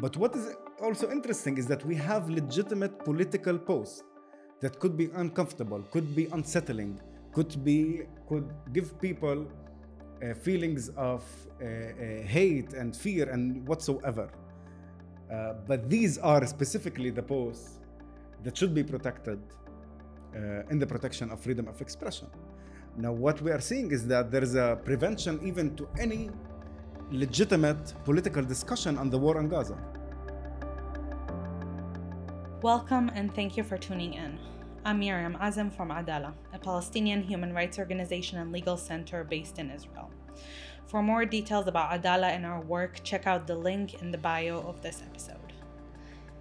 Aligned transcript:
But 0.00 0.16
what 0.16 0.34
is 0.36 0.54
also 0.80 1.10
interesting 1.10 1.58
is 1.58 1.66
that 1.66 1.84
we 1.84 1.96
have 1.96 2.30
legitimate 2.30 3.04
political 3.04 3.58
posts 3.58 4.04
that 4.60 4.78
could 4.78 4.96
be 4.96 5.10
uncomfortable, 5.14 5.82
could 5.90 6.14
be 6.14 6.26
unsettling, 6.26 7.00
could 7.32 7.64
be 7.64 8.02
could 8.28 8.48
give 8.72 9.00
people 9.00 9.46
uh, 9.46 10.34
feelings 10.34 10.88
of 10.90 11.24
uh, 11.60 11.64
uh, 11.64 12.22
hate 12.22 12.72
and 12.74 12.96
fear 12.96 13.28
and 13.30 13.66
whatsoever. 13.66 14.30
Uh, 15.32 15.54
but 15.66 15.90
these 15.90 16.16
are 16.18 16.46
specifically 16.46 17.10
the 17.10 17.22
posts 17.22 17.80
that 18.44 18.56
should 18.56 18.74
be 18.74 18.84
protected 18.84 19.40
uh, 20.34 20.62
in 20.70 20.78
the 20.78 20.86
protection 20.86 21.30
of 21.30 21.40
freedom 21.40 21.66
of 21.68 21.80
expression. 21.80 22.28
Now, 22.96 23.12
what 23.12 23.40
we 23.42 23.50
are 23.50 23.60
seeing 23.60 23.90
is 23.90 24.06
that 24.06 24.30
there 24.30 24.42
is 24.42 24.54
a 24.54 24.78
prevention 24.84 25.40
even 25.42 25.76
to 25.76 25.88
any 25.98 26.30
legitimate 27.10 27.94
political 28.04 28.42
discussion 28.42 28.98
on 28.98 29.08
the 29.08 29.16
war 29.16 29.38
on 29.38 29.48
Gaza. 29.48 29.78
Welcome 32.60 33.10
and 33.14 33.34
thank 33.34 33.56
you 33.56 33.62
for 33.62 33.78
tuning 33.78 34.12
in. 34.12 34.38
I'm 34.84 34.98
Miriam 34.98 35.34
Azem 35.40 35.72
from 35.72 35.90
Adalah, 35.90 36.34
a 36.52 36.58
Palestinian 36.58 37.22
human 37.22 37.54
rights 37.54 37.78
organization 37.78 38.38
and 38.38 38.52
legal 38.52 38.76
center 38.76 39.24
based 39.24 39.58
in 39.58 39.70
Israel. 39.70 40.10
For 40.86 41.02
more 41.02 41.24
details 41.24 41.66
about 41.66 41.94
Adalah 41.94 42.28
and 42.28 42.44
our 42.44 42.60
work, 42.60 43.00
check 43.04 43.26
out 43.26 43.46
the 43.46 43.56
link 43.56 44.02
in 44.02 44.10
the 44.10 44.18
bio 44.18 44.58
of 44.60 44.82
this 44.82 45.02
episode. 45.02 45.54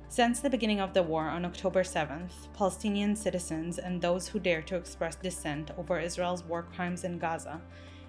Since 0.09 0.41
the 0.41 0.49
beginning 0.49 0.81
of 0.81 0.93
the 0.93 1.03
war 1.03 1.23
on 1.23 1.45
October 1.45 1.83
7th, 1.83 2.51
Palestinian 2.53 3.15
citizens 3.15 3.77
and 3.77 4.01
those 4.01 4.27
who 4.27 4.39
dare 4.39 4.61
to 4.63 4.75
express 4.75 5.15
dissent 5.15 5.71
over 5.77 5.97
Israel's 5.97 6.43
war 6.43 6.63
crimes 6.63 7.05
in 7.05 7.19
Gaza 7.19 7.61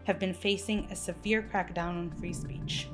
have 0.09 0.19
been 0.19 0.33
facing 0.33 0.89
a 0.91 0.97
severe 0.97 1.43
crackdown 1.53 1.99
on 1.99 2.11
free 2.19 2.33
speech. 2.33 2.89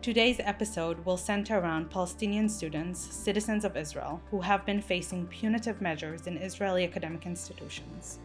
Today's 0.00 0.40
episode 0.40 1.04
will 1.04 1.18
center 1.18 1.58
around 1.58 1.90
Palestinian 1.90 2.48
students, 2.48 2.98
citizens 2.98 3.66
of 3.66 3.76
Israel, 3.76 4.22
who 4.30 4.40
have 4.40 4.64
been 4.64 4.80
facing 4.80 5.26
punitive 5.26 5.82
measures 5.82 6.26
in 6.26 6.38
Israeli 6.38 6.84
academic 6.84 7.26
institutions. 7.26 8.20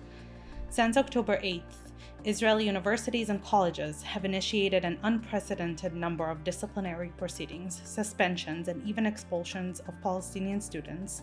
Since 0.69 0.95
October 0.95 1.35
8th, 1.43 1.91
Israeli 2.23 2.65
universities 2.65 3.29
and 3.29 3.43
colleges 3.43 4.01
have 4.03 4.23
initiated 4.23 4.85
an 4.85 4.97
unprecedented 5.03 5.93
number 5.93 6.25
of 6.25 6.45
disciplinary 6.45 7.11
proceedings, 7.17 7.81
suspensions, 7.83 8.69
and 8.69 8.81
even 8.87 9.05
expulsions 9.05 9.81
of 9.81 10.01
Palestinian 10.01 10.61
students 10.61 11.21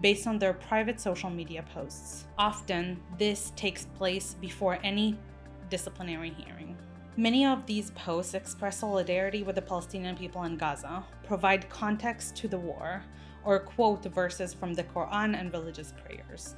based 0.00 0.26
on 0.26 0.40
their 0.40 0.54
private 0.54 1.00
social 1.00 1.30
media 1.30 1.64
posts. 1.72 2.26
Often, 2.36 3.00
this 3.16 3.52
takes 3.54 3.86
place 3.96 4.34
before 4.40 4.80
any 4.82 5.16
disciplinary 5.72 6.34
hearing. 6.36 6.76
Many 7.16 7.46
of 7.46 7.64
these 7.64 7.90
posts 7.92 8.34
express 8.34 8.80
solidarity 8.80 9.42
with 9.42 9.56
the 9.56 9.62
Palestinian 9.62 10.16
people 10.16 10.42
in 10.42 10.58
Gaza, 10.58 11.02
provide 11.24 11.70
context 11.70 12.36
to 12.40 12.46
the 12.46 12.58
war, 12.58 13.02
or 13.42 13.58
quote 13.58 14.04
verses 14.04 14.52
from 14.52 14.74
the 14.74 14.84
Quran 14.84 15.30
and 15.38 15.50
religious 15.50 15.94
prayers. 16.00 16.56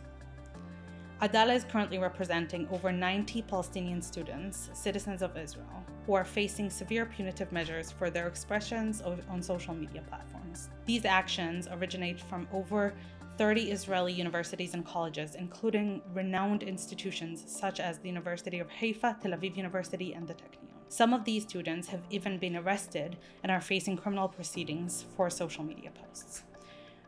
Adalah 1.20 1.54
is 1.54 1.64
currently 1.64 1.98
representing 1.98 2.66
over 2.72 2.90
90 2.90 3.42
Palestinian 3.42 4.02
students, 4.02 4.68
citizens 4.72 5.22
of 5.22 5.36
Israel, 5.36 5.78
who 6.06 6.14
are 6.14 6.24
facing 6.24 6.68
severe 6.68 7.06
punitive 7.06 7.52
measures 7.52 7.92
for 7.92 8.10
their 8.10 8.26
expressions 8.26 9.00
on 9.00 9.40
social 9.40 9.74
media 9.74 10.02
platforms. 10.08 10.70
These 10.86 11.04
actions 11.04 11.68
originate 11.70 12.20
from 12.20 12.48
over 12.52 12.92
30 13.36 13.72
Israeli 13.72 14.12
universities 14.12 14.74
and 14.74 14.86
colleges, 14.86 15.34
including 15.34 16.02
renowned 16.12 16.62
institutions 16.62 17.44
such 17.46 17.80
as 17.80 17.98
the 17.98 18.08
University 18.08 18.60
of 18.60 18.70
Haifa, 18.70 19.18
Tel 19.20 19.32
Aviv 19.32 19.56
University, 19.56 20.12
and 20.12 20.28
the 20.28 20.34
Technion. 20.34 20.68
Some 20.88 21.12
of 21.12 21.24
these 21.24 21.42
students 21.42 21.88
have 21.88 22.02
even 22.10 22.38
been 22.38 22.56
arrested 22.56 23.16
and 23.42 23.50
are 23.50 23.60
facing 23.60 23.96
criminal 23.96 24.28
proceedings 24.28 25.04
for 25.16 25.28
social 25.30 25.64
media 25.64 25.90
posts. 25.90 26.44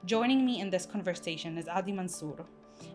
Joining 0.04 0.44
me 0.44 0.60
in 0.60 0.70
this 0.70 0.86
conversation 0.86 1.56
is 1.58 1.68
Adi 1.68 1.92
Mansour, 1.92 2.44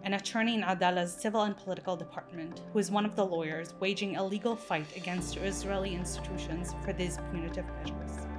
an 0.03 0.13
attorney 0.13 0.55
in 0.55 0.63
Adalah's 0.63 1.13
civil 1.13 1.43
and 1.43 1.55
political 1.55 1.95
department, 1.95 2.61
who 2.73 2.79
is 2.79 2.91
one 2.91 3.05
of 3.05 3.15
the 3.15 3.25
lawyers 3.25 3.73
waging 3.79 4.17
a 4.17 4.25
legal 4.25 4.55
fight 4.55 4.97
against 4.97 5.37
Israeli 5.37 5.95
institutions 5.95 6.75
for 6.83 6.91
these 6.91 7.17
punitive 7.31 7.65
measures. 7.77 8.30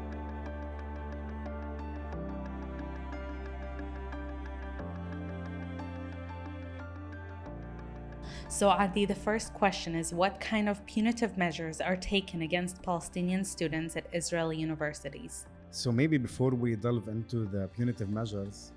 So, 8.53 8.69
Adi, 8.69 9.07
the 9.07 9.15
first 9.15 9.55
question 9.55 9.95
is 9.95 10.13
what 10.13 10.39
kind 10.39 10.69
of 10.69 10.85
punitive 10.85 11.39
measures 11.39 11.81
are 11.81 11.97
taken 11.97 12.43
against 12.43 12.83
Palestinian 12.83 13.45
students 13.45 13.97
at 13.97 14.05
Israeli 14.13 14.59
universities? 14.59 15.47
So, 15.71 15.91
maybe 15.91 16.19
before 16.19 16.51
we 16.51 16.77
delve 16.77 17.09
into 17.09 17.47
the 17.47 17.69
punitive 17.69 18.11
measures, 18.11 18.73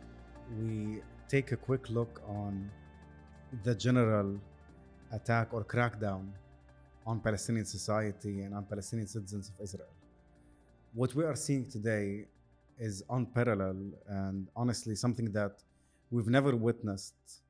we 0.58 1.02
take 1.28 1.52
a 1.52 1.58
quick 1.58 1.90
look 1.90 2.22
on 2.26 2.72
the 3.64 3.76
general 3.76 4.40
attack 5.12 5.54
or 5.54 5.66
crackdown 5.66 6.30
on 7.06 7.20
Palestinian 7.20 7.66
society 7.66 8.44
and 8.44 8.56
on 8.56 8.64
Palestinian 8.64 9.10
citizens 9.10 9.50
of 9.50 9.62
Israel. 9.62 9.94
What 10.94 11.14
we 11.16 11.26
are 11.26 11.36
seeing 11.36 11.70
today 11.70 12.28
is 12.80 13.04
unparalleled 13.10 13.92
and 14.08 14.48
honestly 14.56 14.96
something 14.96 15.34
that 15.34 15.62
we've 16.12 16.30
never 16.30 16.56
witnessed 16.56 17.42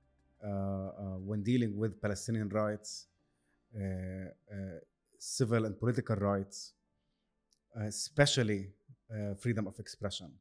when 0.41 1.43
dealing 1.43 1.77
with 1.77 2.01
Palestinian 2.01 2.49
rights, 2.49 3.07
uh, 3.75 3.81
uh 3.81 4.79
civil 5.17 5.65
and 5.65 5.79
political 5.79 6.15
rights, 6.15 6.73
especially 7.75 8.69
uh, 9.13 9.33
freedom 9.35 9.67
of 9.67 9.79
expression. 9.79 10.31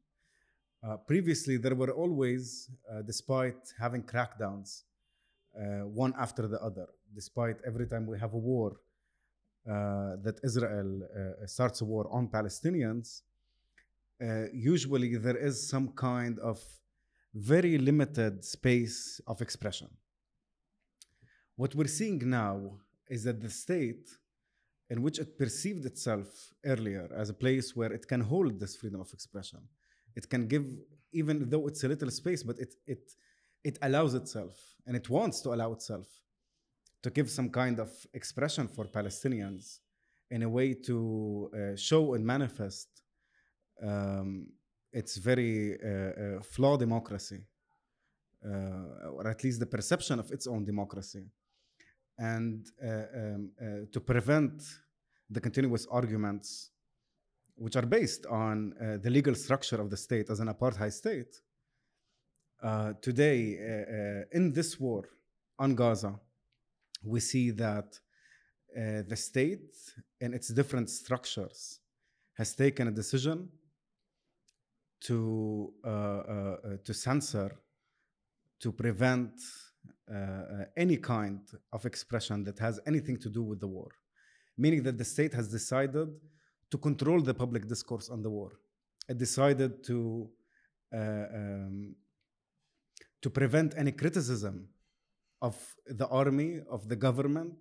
Uh, 0.82 0.97
previously, 0.97 1.56
there 1.56 1.75
were 1.75 1.93
always, 1.93 2.71
uh, 2.91 3.03
despite 3.03 3.72
having 3.78 4.03
crackdowns, 4.03 4.82
uh, 5.59 5.87
one 5.87 6.12
after 6.19 6.47
the 6.47 6.61
other, 6.61 6.87
despite 7.15 7.56
every 7.66 7.87
time 7.87 8.06
we 8.06 8.19
have 8.19 8.34
a 8.34 8.38
war, 8.38 8.72
uh, 9.66 10.16
that 10.22 10.38
Israel 10.44 11.03
uh, 11.03 11.47
starts 11.47 11.81
a 11.81 11.84
war 11.84 12.06
on 12.11 12.28
Palestinians, 12.28 13.22
usually 14.53 15.16
there 15.16 15.37
is 15.37 15.69
some 15.69 15.88
kind 15.88 16.38
of 16.38 16.62
very 17.34 17.78
limited 17.78 18.45
space 18.45 19.21
of 19.27 19.41
expression. 19.43 19.89
What 21.56 21.75
we're 21.75 21.87
seeing 21.87 22.28
now 22.28 22.78
is 23.09 23.25
that 23.25 23.41
the 23.41 23.50
state, 23.50 24.09
in 24.91 25.03
which 25.03 25.19
it 25.19 25.39
perceived 25.39 25.84
itself 25.84 26.28
earlier 26.65 27.11
as 27.17 27.31
a 27.31 27.34
place 27.34 27.75
where 27.75 27.93
it 27.93 28.06
can 28.06 28.21
hold 28.21 28.59
this 28.61 28.77
freedom 28.77 29.00
of 29.00 29.12
expression, 29.12 29.61
it 30.15 30.28
can 30.28 30.47
give 30.47 30.67
even 31.12 31.49
though 31.49 31.67
it's 31.69 31.84
a 31.84 31.89
little 31.89 32.11
space 32.11 32.43
but 32.43 32.59
it 32.59 32.75
it 32.87 33.12
it 33.62 33.78
allows 33.83 34.15
itself 34.15 34.56
and 34.87 34.97
it 34.97 35.09
wants 35.09 35.41
to 35.41 35.55
allow 35.55 35.73
itself 35.73 36.06
to 37.03 37.11
give 37.11 37.31
some 37.31 37.49
kind 37.49 37.78
of 37.78 37.91
expression 38.12 38.67
for 38.69 38.84
palestinians 38.84 39.78
in 40.31 40.43
a 40.43 40.49
way 40.49 40.75
to 40.75 41.50
uh, 41.55 41.77
show 41.77 42.15
and 42.15 42.25
manifest 42.27 42.89
um, 43.83 44.47
its 44.94 45.16
very 45.16 45.75
uh, 45.75 45.88
uh, 45.88 46.41
flawed 46.43 46.81
democracy 46.81 47.41
uh, 48.44 49.10
or 49.16 49.27
at 49.27 49.43
least 49.43 49.59
the 49.59 49.66
perception 49.66 50.19
of 50.19 50.31
its 50.31 50.47
own 50.47 50.65
democracy. 50.65 51.25
And 52.19 52.65
uh, 52.82 52.88
um, 52.88 53.50
to 53.91 54.00
prevent 54.00 54.62
the 55.28 55.41
continuous 55.41 55.87
arguments 55.91 56.71
which 57.56 57.77
are 57.77 57.87
based 57.87 58.27
on 58.27 58.75
the 59.03 59.10
legal 59.10 59.34
structure 59.34 59.81
of 59.81 59.88
the 59.88 59.97
state 59.97 60.28
as 60.28 60.41
an 60.41 60.49
apartheid 60.49 60.93
state, 60.93 61.41
today 63.00 64.26
in 64.32 64.53
this 64.53 64.78
war 64.78 65.09
on 65.59 65.75
Gaza, 65.75 66.19
we 67.03 67.21
see 67.21 67.50
that 67.53 67.99
uh, 68.76 69.03
the 69.06 69.16
state 69.16 69.75
in 70.21 70.34
its 70.34 70.49
different 70.49 70.91
structures 70.91 71.79
has 72.37 72.55
taken 72.55 72.88
a 72.88 72.90
decision 72.90 73.49
to 75.05 75.73
uh, 75.85 76.77
to 76.85 76.93
censor, 76.95 77.51
to 78.61 78.73
prevent 78.73 79.33
any 80.77 80.97
kind 80.97 81.41
of 81.73 81.87
expression 81.87 82.45
that 82.45 82.59
has 82.59 82.81
anything 82.87 83.19
to 83.19 83.29
do 83.29 83.43
with 83.43 83.61
the 83.61 83.67
war, 83.67 83.91
meaning 84.56 84.83
that 84.83 84.99
the 84.99 85.05
state 85.05 85.33
has 85.33 85.49
decided 85.49 86.09
to 86.71 86.79
control 86.79 87.21
the 87.21 87.35
public 87.35 87.67
discourse 87.69 88.09
on 88.11 88.23
the 88.23 88.31
war. 88.31 88.53
It 89.09 89.19
decided 89.19 89.85
to 89.85 90.31
uh, 90.95 91.27
um, 91.35 91.97
to 93.21 93.31
prevent 93.31 93.75
any 93.77 93.91
criticism 93.91 94.69
of 95.43 95.57
the 95.87 96.07
army 96.09 96.61
of 96.71 96.89
the 96.89 96.97
government. 96.97 97.57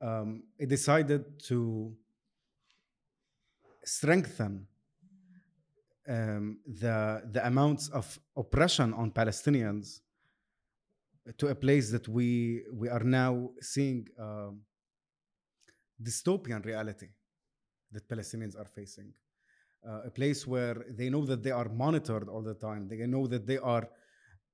Um, 0.00 0.44
it 0.58 0.68
decided 0.68 1.40
to 1.48 1.92
strengthen 3.84 4.66
um, 6.10 6.58
the 6.66 7.22
the 7.34 7.42
amounts 7.46 7.88
of 7.88 8.06
oppression 8.36 8.92
on 8.94 9.10
Palestinians 9.12 10.00
to 11.38 11.48
a 11.48 11.54
place 11.54 11.86
that 11.90 12.06
we 12.08 12.28
we 12.72 12.88
are 12.88 13.04
now 13.04 13.50
seeing 13.60 14.08
um, 14.18 14.62
dystopian 16.02 16.64
reality 16.64 17.08
that 17.92 18.08
Palestinians 18.08 18.54
are 18.60 18.70
facing. 18.78 19.12
uh, 19.86 20.02
a 20.06 20.10
place 20.10 20.46
where 20.46 20.84
they 20.90 21.08
know 21.08 21.24
that 21.24 21.42
they 21.42 21.50
are 21.50 21.68
monitored 21.68 22.28
all 22.28 22.42
the 22.42 22.54
time. 22.54 22.88
They 22.88 23.06
know 23.06 23.26
that 23.26 23.46
they 23.46 23.58
are 23.58 23.88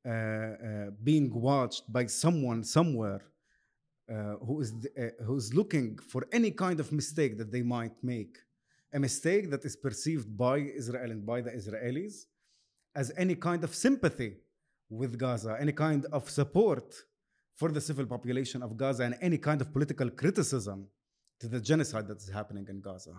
uh, 0.05 0.11
uh, 0.11 0.91
being 1.03 1.33
watched 1.35 1.91
by 1.93 2.07
someone 2.07 2.63
somewhere 2.63 3.23
uh, 4.11 4.35
who 4.47 4.61
is 4.61 4.73
uh, 4.99 5.25
who's 5.25 5.53
looking 5.53 5.99
for 5.99 6.27
any 6.33 6.53
kind 6.53 6.79
of 6.79 6.93
mistake 6.93 7.39
that 7.39 7.51
they 7.51 7.63
might 7.63 7.97
make, 8.03 8.39
a 8.97 8.99
mistake 8.99 9.51
that 9.51 9.63
is 9.69 9.77
perceived 9.77 10.29
by 10.47 10.57
Israel 10.81 11.11
and 11.15 11.23
by 11.33 11.39
the 11.47 11.53
Israelis 11.61 12.15
as 13.01 13.13
any 13.25 13.37
kind 13.49 13.63
of 13.63 13.71
sympathy 13.75 14.33
with 15.01 15.13
Gaza, 15.19 15.53
any 15.65 15.75
kind 15.87 16.03
of 16.17 16.23
support 16.31 16.89
for 17.61 17.69
the 17.77 17.83
civil 17.89 18.07
population 18.07 18.63
of 18.63 18.71
Gaza, 18.83 19.03
and 19.05 19.15
any 19.21 19.39
kind 19.49 19.61
of 19.61 19.71
political 19.77 20.09
criticism 20.09 20.79
to 21.41 21.47
the 21.55 21.61
genocide 21.61 22.07
that 22.09 22.19
is 22.25 22.31
happening 22.39 22.67
in 22.71 22.81
Gaza. 22.81 23.15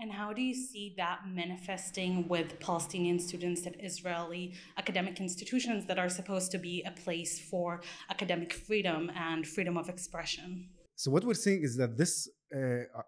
And 0.00 0.10
how 0.10 0.32
do 0.32 0.42
you 0.42 0.54
see 0.54 0.94
that 0.96 1.18
manifesting 1.42 2.26
with 2.26 2.58
Palestinian 2.58 3.18
students 3.20 3.64
at 3.68 3.74
Israeli 3.90 4.44
academic 4.76 5.20
institutions 5.20 5.86
that 5.86 5.98
are 6.00 6.08
supposed 6.08 6.50
to 6.54 6.58
be 6.58 6.82
a 6.84 6.92
place 7.04 7.34
for 7.50 7.68
academic 8.10 8.52
freedom 8.52 9.12
and 9.14 9.46
freedom 9.46 9.76
of 9.76 9.88
expression? 9.88 10.48
So, 10.96 11.10
what 11.12 11.24
we're 11.24 11.42
seeing 11.46 11.62
is 11.62 11.76
that 11.76 11.96
this 11.96 12.28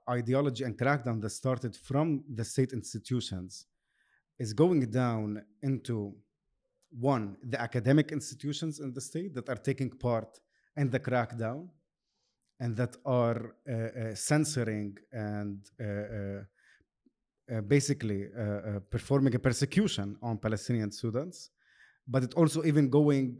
ideology 0.08 0.64
and 0.64 0.76
crackdown 0.76 1.20
that 1.20 1.31
started 1.31 1.76
from 1.76 2.25
the 2.35 2.44
state 2.44 2.73
institutions 2.73 3.67
is 4.38 4.52
going 4.52 4.91
down 4.91 5.43
into 5.62 6.14
one, 6.99 7.37
the 7.43 7.61
academic 7.61 8.12
institutions 8.12 8.81
in 8.81 8.93
the 8.93 9.00
state 9.00 9.35
that 9.35 9.49
are 9.49 9.56
taking 9.56 9.91
part 9.91 10.41
in 10.76 10.91
the 10.91 11.00
crackdown 11.00 11.69
and 12.61 12.76
that 12.76 12.96
are 13.05 13.55
uh, 13.69 13.73
uh, 13.73 14.14
censoring 14.14 14.96
and 15.12 15.58
uh, 15.81 15.85
uh 15.85 16.43
uh, 17.52 17.61
basically 17.61 18.26
uh, 18.26 18.40
uh, 18.40 18.81
performing 18.88 19.35
a 19.35 19.38
persecution 19.38 20.17
on 20.23 20.38
Palestinian 20.38 20.90
students, 20.90 21.50
but 22.08 22.23
it 22.23 22.32
also 22.35 22.64
even 22.64 22.88
going 22.88 23.38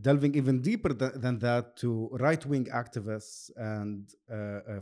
delving 0.00 0.34
even 0.34 0.60
deeper 0.60 0.92
th- 0.94 1.14
than 1.16 1.38
that 1.38 1.76
to 1.76 2.08
right-wing 2.12 2.66
activists 2.66 3.50
and 3.56 4.14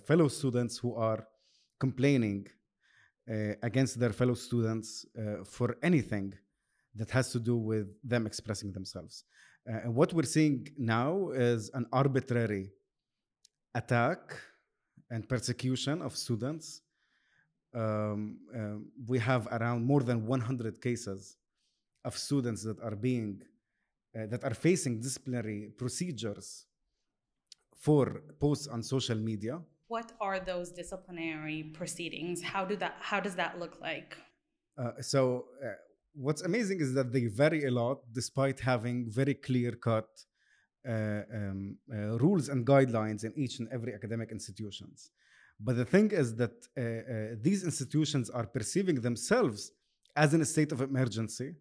fellow 0.05 0.29
students 0.29 0.77
who 0.79 0.95
are 0.95 1.27
complaining 1.81 2.47
against 3.63 3.99
their 3.99 4.13
fellow 4.13 4.35
students 4.35 5.07
for 5.45 5.77
anything 5.83 6.35
that 6.95 7.11
has 7.11 7.31
to 7.33 7.39
do 7.39 7.57
with 7.57 7.87
them 8.03 8.27
expressing 8.27 8.73
themselves. 8.73 9.25
Uh, 9.69 9.81
and 9.85 9.95
what 9.95 10.13
we're 10.13 10.23
seeing 10.23 10.67
now 10.79 11.31
is 11.31 11.71
an 11.75 11.87
arbitrary 11.93 12.71
attack 13.75 14.19
and 15.11 15.29
persecution 15.29 16.01
of 16.03 16.17
students 16.17 16.83
um, 17.75 18.39
uh, 18.57 18.79
we 19.07 19.19
have 19.19 19.47
around 19.53 19.85
more 19.85 20.01
than 20.01 20.27
100 20.27 20.81
cases 20.81 21.37
of 22.05 22.17
students 22.17 22.63
that 22.65 22.81
are 22.81 22.97
being 22.97 23.43
uh, 23.43 23.58
that 24.27 24.43
are 24.45 24.55
facing 24.55 25.01
disciplinary 25.01 25.71
procedures 25.77 26.67
for 27.75 28.23
posts 28.41 28.67
on 28.67 28.83
social 28.83 29.17
media? 29.17 29.61
What 29.89 30.13
are 30.21 30.41
those 30.41 30.71
disciplinary 30.71 31.63
proceedings? 31.73 32.43
How 32.43 32.65
do 32.65 32.77
that 32.77 32.97
how 33.01 33.21
does 33.21 33.37
that 33.37 33.59
look 33.59 33.81
like? 33.81 34.17
Uh, 34.77 35.01
so 35.01 35.47
uh, 35.65 35.71
what's 36.15 36.43
amazing 36.43 36.81
is 36.81 36.95
that 36.95 37.13
they 37.13 37.27
vary 37.27 37.65
a 37.65 37.71
lot 37.71 37.99
despite 38.13 38.61
having 38.61 39.11
very 39.11 39.35
clear 39.35 39.73
cut 39.73 40.09
uh, 40.89 41.23
um, 41.35 41.77
uh, 41.93 42.19
rules 42.19 42.49
and 42.49 42.67
guidelines 42.67 43.25
in 43.25 43.33
each 43.37 43.59
and 43.59 43.69
every 43.73 43.95
academic 43.95 44.31
institutions. 44.31 45.11
But 45.61 45.77
the 45.77 45.85
thing 45.85 46.11
is 46.13 46.37
that 46.37 46.57
uh, 46.77 46.81
uh, 46.81 47.37
these 47.41 47.65
institutions 47.65 48.31
are 48.31 48.47
perceiving 48.47 49.01
themselves 49.01 49.73
as 50.15 50.35
in 50.35 50.41
a 50.41 50.45
state 50.45 50.73
of 50.73 50.81
emergency. 50.81 51.55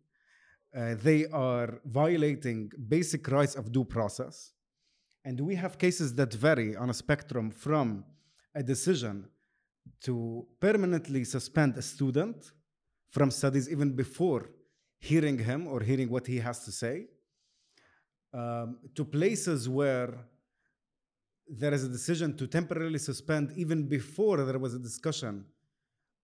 Uh, 0.77 0.93
they 1.01 1.25
are 1.27 1.81
violating 1.85 2.71
basic 2.87 3.27
rights 3.29 3.55
of 3.55 3.71
due 3.71 3.83
process. 3.83 4.51
And 5.25 5.39
we 5.39 5.55
have 5.55 5.79
cases 5.79 6.13
that 6.15 6.31
vary 6.33 6.75
on 6.75 6.91
a 6.91 6.93
spectrum 6.93 7.49
from 7.49 8.05
a 8.53 8.61
decision 8.61 9.27
to 10.01 10.45
permanently 10.59 11.23
suspend 11.23 11.75
a 11.77 11.81
student 11.81 12.51
from 13.09 13.31
studies 13.31 13.67
even 13.69 13.95
before 13.95 14.51
hearing 14.99 15.39
him 15.39 15.67
or 15.67 15.81
hearing 15.81 16.09
what 16.09 16.27
he 16.27 16.37
has 16.37 16.63
to 16.65 16.71
say, 16.71 17.07
um, 18.33 18.77
to 18.93 19.03
places 19.03 19.67
where 19.67 20.13
there 21.47 21.73
is 21.73 21.85
a 21.85 21.89
decision 21.89 22.37
to 22.37 22.45
temporarily 22.45 22.99
suspend 22.99 23.51
even 23.55 23.87
before 23.87 24.37
there 24.43 24.59
was 24.59 24.75
a 24.75 24.79
discussion 24.79 25.45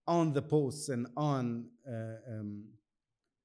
on 0.05 0.33
the 0.33 0.41
posts 0.41 0.89
and 0.89 1.07
on 1.17 1.65
uh, 1.87 2.33
um, 2.33 2.65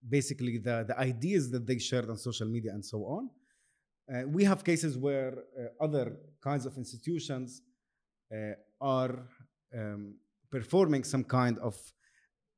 basically 0.07 0.59
the, 0.59 0.85
the 0.87 0.99
ideas 0.99 1.51
that 1.51 1.67
they 1.67 1.79
shared 1.79 2.09
on 2.09 2.17
social 2.17 2.47
media 2.47 2.73
and 2.73 2.85
so 2.85 2.99
on. 3.05 3.31
Uh, 4.13 4.27
we 4.27 4.45
have 4.45 4.65
cases 4.65 4.97
where 4.97 5.35
uh, 5.59 5.85
other 5.85 6.17
kinds 6.43 6.65
of 6.67 6.77
institutions 6.77 7.63
uh, 8.35 8.53
are 8.81 9.27
um, 9.77 10.15
performing 10.51 11.05
some 11.05 11.25
kind 11.25 11.59
of 11.59 11.77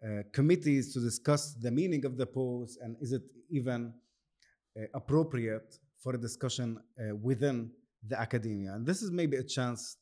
uh, 0.04 0.22
committees 0.32 0.92
to 0.94 1.00
discuss 1.00 1.54
the 1.54 1.70
meaning 1.70 2.04
of 2.04 2.16
the 2.16 2.26
post 2.26 2.78
and 2.82 2.96
is 3.00 3.12
it 3.12 3.22
even 3.50 3.92
uh, 4.78 4.84
appropriate 4.94 5.78
for 5.98 6.14
a 6.14 6.18
discussion 6.18 6.78
within 7.20 7.70
the 8.08 8.18
academia. 8.18 8.72
And 8.72 8.86
this 8.86 9.02
is 9.02 9.10
maybe 9.10 9.36
a 9.36 9.42
chance 9.42 9.98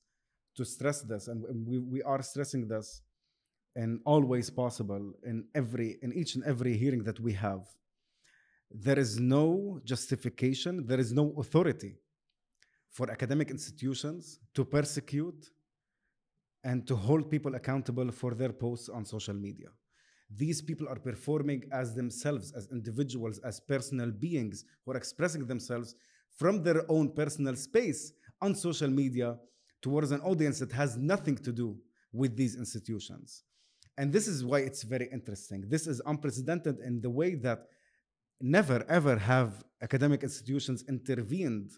to 0.57 0.65
stress 0.65 1.03
this, 1.03 1.27
and 1.29 1.45
we, 1.67 1.79
we 1.79 2.03
are 2.03 2.23
stressing 2.23 2.69
this 2.69 3.03
in 3.79 4.01
always 4.05 4.51
possible 4.51 5.05
in 5.25 5.37
every 5.55 5.89
in 6.03 6.13
each 6.21 6.35
and 6.35 6.45
every 6.53 6.75
hearing 6.83 7.03
that 7.05 7.21
we 7.21 7.33
have. 7.33 7.65
There 8.71 8.99
is 8.99 9.13
no 9.21 9.81
justification, 9.85 10.85
there 10.91 11.01
is 11.05 11.13
no 11.13 11.27
authority 11.43 11.93
for 12.91 13.11
academic 13.11 13.49
institutions 13.51 14.41
to 14.57 14.65
persecute 14.65 15.43
and 16.65 16.87
to 16.89 16.97
hold 16.97 17.31
people 17.31 17.55
accountable 17.55 18.11
for 18.11 18.35
their 18.35 18.53
posts 18.53 18.89
on 18.89 19.05
social 19.05 19.39
media. 19.47 19.69
These 20.43 20.61
people 20.61 20.89
are 20.89 20.99
performing 21.11 21.63
as 21.73 21.95
themselves, 21.95 22.53
as 22.53 22.69
individuals, 22.73 23.39
as 23.39 23.61
personal 23.61 24.11
beings 24.11 24.65
who 24.85 24.93
are 24.93 24.97
expressing 24.97 25.47
themselves 25.47 25.95
from 26.37 26.63
their 26.63 26.83
own 26.91 27.07
personal 27.21 27.55
space 27.55 28.13
on 28.43 28.55
social 28.55 28.91
media 28.91 29.39
towards 29.81 30.11
an 30.11 30.21
audience 30.21 30.59
that 30.59 30.73
has 30.73 30.97
nothing 30.97 31.37
to 31.47 31.53
do 31.53 31.77
with 32.13 32.37
these 32.37 32.57
institutions. 32.57 33.45
And 33.99 34.13
this 34.13 34.29
is 34.29 34.45
why 34.45 34.61
it's 34.61 34.85
very 34.85 35.09
interesting. 35.13 35.65
This 35.69 35.89
is 35.89 36.01
unprecedented 36.07 36.79
in 36.79 37.01
the 37.01 37.11
way 37.11 37.35
that 37.47 37.67
never 38.41 38.85
ever 38.89 39.17
have 39.19 39.65
academic 39.83 40.23
institutions 40.23 40.85
intervened 40.89 41.73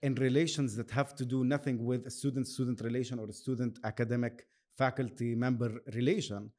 in 0.00 0.14
relations 0.14 0.74
that 0.76 0.90
have 0.90 1.14
to 1.16 1.26
do 1.26 1.44
nothing 1.44 1.84
with 1.84 2.06
a 2.06 2.10
student 2.10 2.46
student 2.48 2.80
relation 2.80 3.18
or 3.18 3.28
a 3.28 3.34
student 3.34 3.78
academic 3.84 4.46
faculty 4.78 5.34
member 5.34 5.70
relation. 5.94 6.50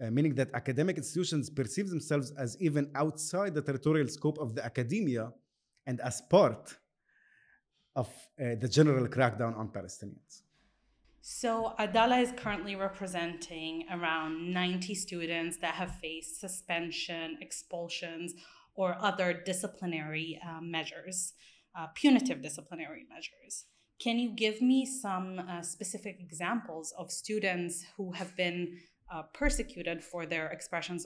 Uh, 0.00 0.10
meaning 0.10 0.34
that 0.34 0.50
academic 0.54 0.96
institutions 0.98 1.50
perceive 1.50 1.88
themselves 1.88 2.30
as 2.32 2.56
even 2.60 2.88
outside 2.94 3.52
the 3.54 3.62
territorial 3.62 4.06
scope 4.06 4.38
of 4.38 4.54
the 4.54 4.64
academia 4.64 5.32
and 5.86 6.00
as 6.02 6.20
part 6.30 6.76
of 7.96 8.06
uh, 8.06 8.54
the 8.60 8.68
general 8.68 9.08
crackdown 9.08 9.58
on 9.58 9.68
Palestinians. 9.68 10.42
So, 11.20 11.74
Adalah 11.78 12.20
is 12.20 12.32
currently 12.36 12.74
representing 12.76 13.84
around 13.90 14.52
90 14.52 14.94
students 14.94 15.58
that 15.58 15.74
have 15.74 15.96
faced 15.96 16.40
suspension, 16.40 17.38
expulsions, 17.40 18.34
or 18.74 18.96
other 19.00 19.32
disciplinary 19.32 20.40
uh, 20.46 20.60
measures, 20.60 21.34
uh, 21.76 21.88
punitive 21.94 22.40
disciplinary 22.40 23.04
measures. 23.12 23.64
Can 24.00 24.18
you 24.18 24.30
give 24.30 24.62
me 24.62 24.86
some 24.86 25.40
uh, 25.40 25.62
specific 25.62 26.18
examples 26.20 26.94
of 26.96 27.10
students 27.10 27.84
who 27.96 28.12
have 28.12 28.36
been 28.36 28.78
uh, 29.12 29.22
persecuted 29.34 30.04
for 30.04 30.24
their 30.24 30.46
expressions 30.48 31.04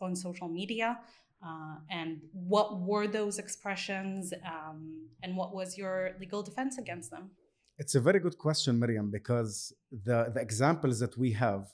on 0.00 0.14
social 0.14 0.48
media 0.48 0.98
uh, 1.44 1.76
and 1.90 2.20
what 2.32 2.80
were 2.80 3.06
those 3.06 3.38
expressions 3.38 4.32
um, 4.46 5.08
and 5.22 5.36
what 5.36 5.54
was 5.54 5.76
your 5.76 6.12
legal 6.18 6.42
defense 6.42 6.78
against 6.78 7.10
them? 7.10 7.30
It's 7.76 7.96
a 7.96 8.00
very 8.00 8.20
good 8.20 8.38
question, 8.38 8.78
Miriam, 8.78 9.10
because 9.10 9.72
the, 9.90 10.30
the 10.32 10.40
examples 10.40 11.00
that 11.00 11.18
we 11.18 11.32
have 11.32 11.66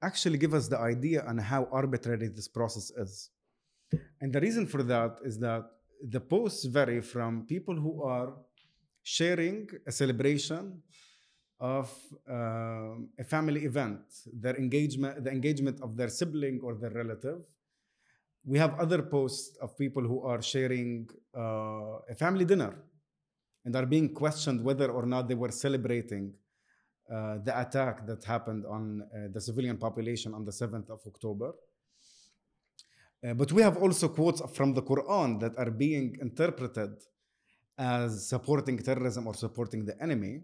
actually 0.00 0.38
give 0.38 0.54
us 0.54 0.68
the 0.68 0.78
idea 0.78 1.24
on 1.26 1.38
how 1.38 1.68
arbitrary 1.72 2.28
this 2.28 2.46
process 2.46 2.90
is. 2.96 3.30
And 4.20 4.32
the 4.32 4.40
reason 4.40 4.66
for 4.66 4.82
that 4.84 5.18
is 5.24 5.38
that 5.40 5.64
the 6.08 6.20
posts 6.20 6.64
vary 6.64 7.00
from 7.00 7.44
people 7.46 7.74
who 7.74 8.02
are 8.04 8.34
sharing 9.02 9.68
a 9.86 9.92
celebration 9.92 10.80
of 11.58 11.90
uh, 12.28 12.94
a 13.18 13.24
family 13.24 13.64
event, 13.64 14.00
their 14.32 14.56
engagement, 14.56 15.24
the 15.24 15.30
engagement 15.30 15.80
of 15.80 15.96
their 15.96 16.08
sibling 16.08 16.60
or 16.62 16.74
their 16.74 16.90
relative, 16.90 17.40
we 18.44 18.58
have 18.58 18.78
other 18.78 19.02
posts 19.02 19.56
of 19.58 19.76
people 19.76 20.02
who 20.02 20.22
are 20.22 20.42
sharing 20.42 21.08
uh, 21.36 21.98
a 22.10 22.14
family 22.16 22.44
dinner 22.44 22.76
and 23.64 23.76
are 23.76 23.86
being 23.86 24.12
questioned 24.12 24.62
whether 24.62 24.90
or 24.90 25.06
not 25.06 25.28
they 25.28 25.34
were 25.34 25.50
celebrating 25.50 26.32
uh, 27.12 27.38
the 27.44 27.60
attack 27.60 28.06
that 28.06 28.24
happened 28.24 28.64
on 28.66 29.02
uh, 29.02 29.28
the 29.32 29.40
civilian 29.40 29.76
population 29.76 30.34
on 30.34 30.44
the 30.44 30.50
7th 30.50 30.88
of 30.90 31.00
October. 31.06 31.52
Uh, 33.24 33.34
but 33.34 33.52
we 33.52 33.62
have 33.62 33.76
also 33.76 34.08
quotes 34.08 34.40
from 34.56 34.74
the 34.74 34.82
Quran 34.82 35.38
that 35.40 35.56
are 35.58 35.70
being 35.70 36.16
interpreted 36.20 36.90
as 37.78 38.28
supporting 38.28 38.78
terrorism 38.78 39.26
or 39.26 39.34
supporting 39.34 39.84
the 39.84 40.00
enemy. 40.02 40.40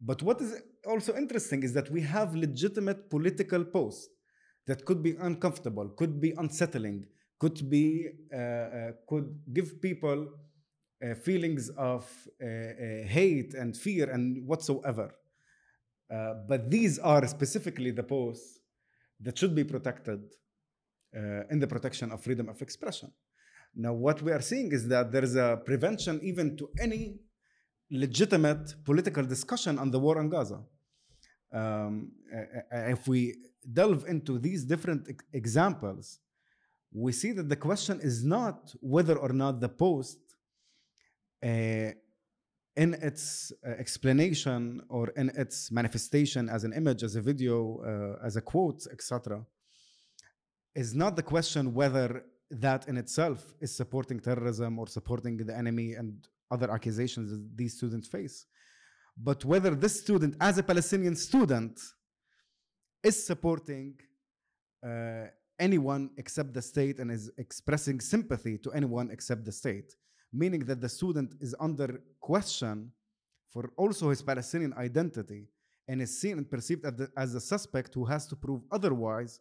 But 0.00 0.22
what 0.22 0.40
is 0.40 0.60
also 0.86 1.14
interesting 1.16 1.62
is 1.62 1.72
that 1.74 1.90
we 1.90 2.02
have 2.02 2.34
legitimate 2.34 3.08
political 3.08 3.64
posts 3.64 4.08
that 4.66 4.84
could 4.84 5.02
be 5.02 5.16
uncomfortable, 5.20 5.88
could 5.90 6.20
be 6.20 6.32
unsettling, 6.36 7.06
could 7.38 7.68
be 7.68 8.08
uh, 8.32 8.38
uh, 8.38 8.90
could 9.08 9.28
give 9.52 9.80
people 9.80 10.28
uh, 11.02 11.14
feelings 11.14 11.68
of 11.70 12.04
uh, 12.40 12.46
uh, 12.46 13.06
hate 13.06 13.54
and 13.54 13.76
fear 13.76 14.08
and 14.10 14.46
whatsoever. 14.46 15.12
Uh, 16.12 16.34
but 16.48 16.70
these 16.70 16.98
are 17.00 17.26
specifically 17.26 17.90
the 17.90 18.02
posts 18.02 18.60
that 19.20 19.36
should 19.36 19.54
be 19.54 19.64
protected 19.64 20.20
in 21.50 21.58
the 21.58 21.66
protection 21.66 22.10
of 22.10 22.22
freedom 22.22 22.48
of 22.48 22.62
expression. 22.62 23.12
Now, 23.74 23.92
what 23.92 24.22
we 24.22 24.32
are 24.32 24.40
seeing 24.40 24.72
is 24.72 24.88
that 24.88 25.12
there 25.12 25.22
is 25.22 25.36
a 25.36 25.60
prevention 25.62 26.18
even 26.22 26.56
to 26.56 26.70
any 26.80 27.18
legitimate 27.90 28.74
political 28.82 29.22
discussion 29.22 29.78
on 29.78 29.90
the 29.90 29.98
war 29.98 30.18
on 30.18 30.30
Gaza. 30.30 30.60
Um, 31.52 32.12
if 32.70 33.06
we 33.06 33.34
delve 33.70 34.06
into 34.08 34.38
these 34.38 34.64
different 34.64 35.06
examples, 35.34 36.20
we 36.94 37.12
see 37.12 37.32
that 37.32 37.48
the 37.50 37.56
question 37.56 38.00
is 38.00 38.24
not 38.24 38.72
whether 38.80 39.16
or 39.18 39.34
not 39.34 39.60
the 39.60 39.68
post 39.68 40.18
uh, 40.18 40.31
in 41.42 42.94
its 42.94 43.52
uh, 43.66 43.70
explanation 43.70 44.80
or 44.88 45.08
in 45.10 45.30
its 45.30 45.70
manifestation 45.70 46.48
as 46.48 46.64
an 46.64 46.72
image, 46.72 47.02
as 47.02 47.16
a 47.16 47.20
video, 47.20 48.18
uh, 48.20 48.26
as 48.26 48.36
a 48.36 48.40
quote, 48.40 48.86
etc., 48.90 49.44
is 50.74 50.94
not 50.94 51.16
the 51.16 51.22
question 51.22 51.74
whether 51.74 52.24
that 52.50 52.88
in 52.88 52.96
itself 52.96 53.54
is 53.60 53.74
supporting 53.74 54.20
terrorism 54.20 54.78
or 54.78 54.86
supporting 54.86 55.36
the 55.36 55.56
enemy 55.56 55.94
and 55.94 56.28
other 56.50 56.70
accusations 56.70 57.30
that 57.30 57.56
these 57.56 57.76
students 57.76 58.08
face, 58.08 58.46
but 59.16 59.44
whether 59.44 59.74
this 59.74 60.00
student, 60.00 60.36
as 60.40 60.58
a 60.58 60.62
Palestinian 60.62 61.16
student, 61.16 61.78
is 63.02 63.26
supporting 63.26 63.94
uh, 64.86 65.24
anyone 65.58 66.10
except 66.16 66.52
the 66.52 66.62
state 66.62 66.98
and 66.98 67.10
is 67.10 67.30
expressing 67.38 68.00
sympathy 68.00 68.58
to 68.58 68.70
anyone 68.72 69.10
except 69.10 69.44
the 69.44 69.52
state, 69.52 69.94
meaning 70.32 70.64
that 70.64 70.80
the 70.80 70.88
student 70.88 71.34
is 71.40 71.54
under 71.60 72.00
question 72.20 72.90
for 73.52 73.70
also 73.76 74.10
his 74.10 74.22
Palestinian 74.22 74.72
identity 74.74 75.46
and 75.88 76.00
is 76.00 76.18
seen 76.18 76.38
and 76.38 76.50
perceived 76.50 76.84
as, 77.16 77.34
a 77.34 77.40
suspect 77.40 77.94
who 77.94 78.04
has 78.04 78.26
to 78.26 78.36
prove 78.36 78.62
otherwise 78.70 79.40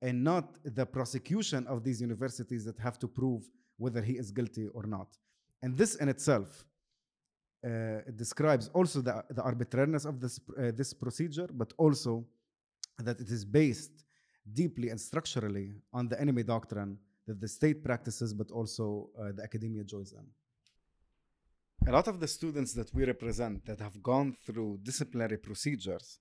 and 0.00 0.22
not 0.22 0.58
the 0.64 0.86
prosecution 0.86 1.66
of 1.66 1.82
these 1.84 2.00
universities 2.00 2.64
that 2.64 2.78
have 2.78 2.98
to 2.98 3.08
prove 3.08 3.42
whether 3.76 4.02
he 4.02 4.14
is 4.14 4.30
guilty 4.30 4.68
or 4.68 4.86
not. 4.86 5.08
And 5.62 5.76
this 5.76 5.96
in 5.96 6.08
itself 6.08 6.64
uh, 7.66 8.00
describes 8.14 8.68
also 8.68 9.00
the, 9.00 9.24
the 9.30 9.42
arbitrariness 9.42 10.04
of 10.04 10.20
this, 10.20 10.38
uh, 10.58 10.70
this 10.74 10.94
procedure, 10.94 11.48
but 11.52 11.72
also 11.76 12.24
that 12.98 13.20
it 13.20 13.28
is 13.28 13.44
based 13.44 14.04
deeply 14.52 14.90
and 14.90 15.00
structurally 15.00 15.74
on 15.92 16.08
the 16.08 16.18
enemy 16.20 16.42
doctrine 16.42 16.96
that 17.26 17.40
the 17.40 17.48
state 17.48 17.82
practices, 17.82 18.32
but 18.32 18.50
also 18.50 19.10
uh, 19.18 19.32
the 19.32 19.42
academia 19.42 19.84
joins 19.84 20.12
in. 20.12 20.26
A 21.88 21.92
lot 21.92 22.08
of 22.08 22.20
the 22.20 22.28
students 22.28 22.72
that 22.74 22.92
we 22.94 23.04
represent 23.04 23.64
that 23.66 23.80
have 23.80 24.02
gone 24.02 24.36
through 24.44 24.80
disciplinary 24.82 25.38
procedures 25.38 26.18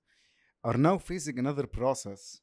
are 0.63 0.77
now 0.77 0.97
facing 0.97 1.39
another 1.39 1.67
process 1.67 2.41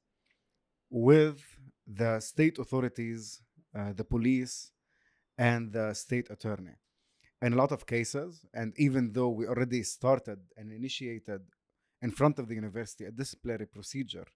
with 0.91 1.41
the 1.87 2.21
state 2.21 2.59
authorities, 2.59 3.41
uh, 3.77 3.93
the 3.93 4.05
police, 4.05 4.73
and 5.39 5.73
the 5.73 5.93
state 5.95 6.29
attorney. 6.31 6.77
In 7.41 7.53
a 7.53 7.57
lot 7.57 7.73
of 7.73 7.87
cases, 7.87 8.45
and 8.55 8.73
even 8.77 9.13
though 9.13 9.31
we 9.31 9.47
already 9.47 9.83
started 9.83 10.39
and 10.57 10.73
initiated 10.73 11.41
in 12.01 12.11
front 12.11 12.39
of 12.39 12.49
the 12.49 12.55
university 12.55 13.05
a 13.05 13.11
disciplinary 13.11 13.67
procedure, 13.67 14.27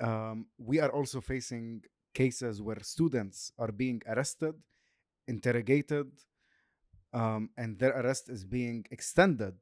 um, 0.00 0.46
we 0.58 0.80
are 0.80 0.90
also 0.90 1.20
facing 1.20 1.82
cases 2.14 2.60
where 2.60 2.80
students 2.82 3.52
are 3.58 3.72
being 3.72 4.02
arrested, 4.06 4.54
interrogated, 5.26 6.10
um, 7.12 7.50
and 7.56 7.78
their 7.78 7.92
arrest 8.00 8.28
is 8.28 8.44
being 8.44 8.84
extended 8.90 9.54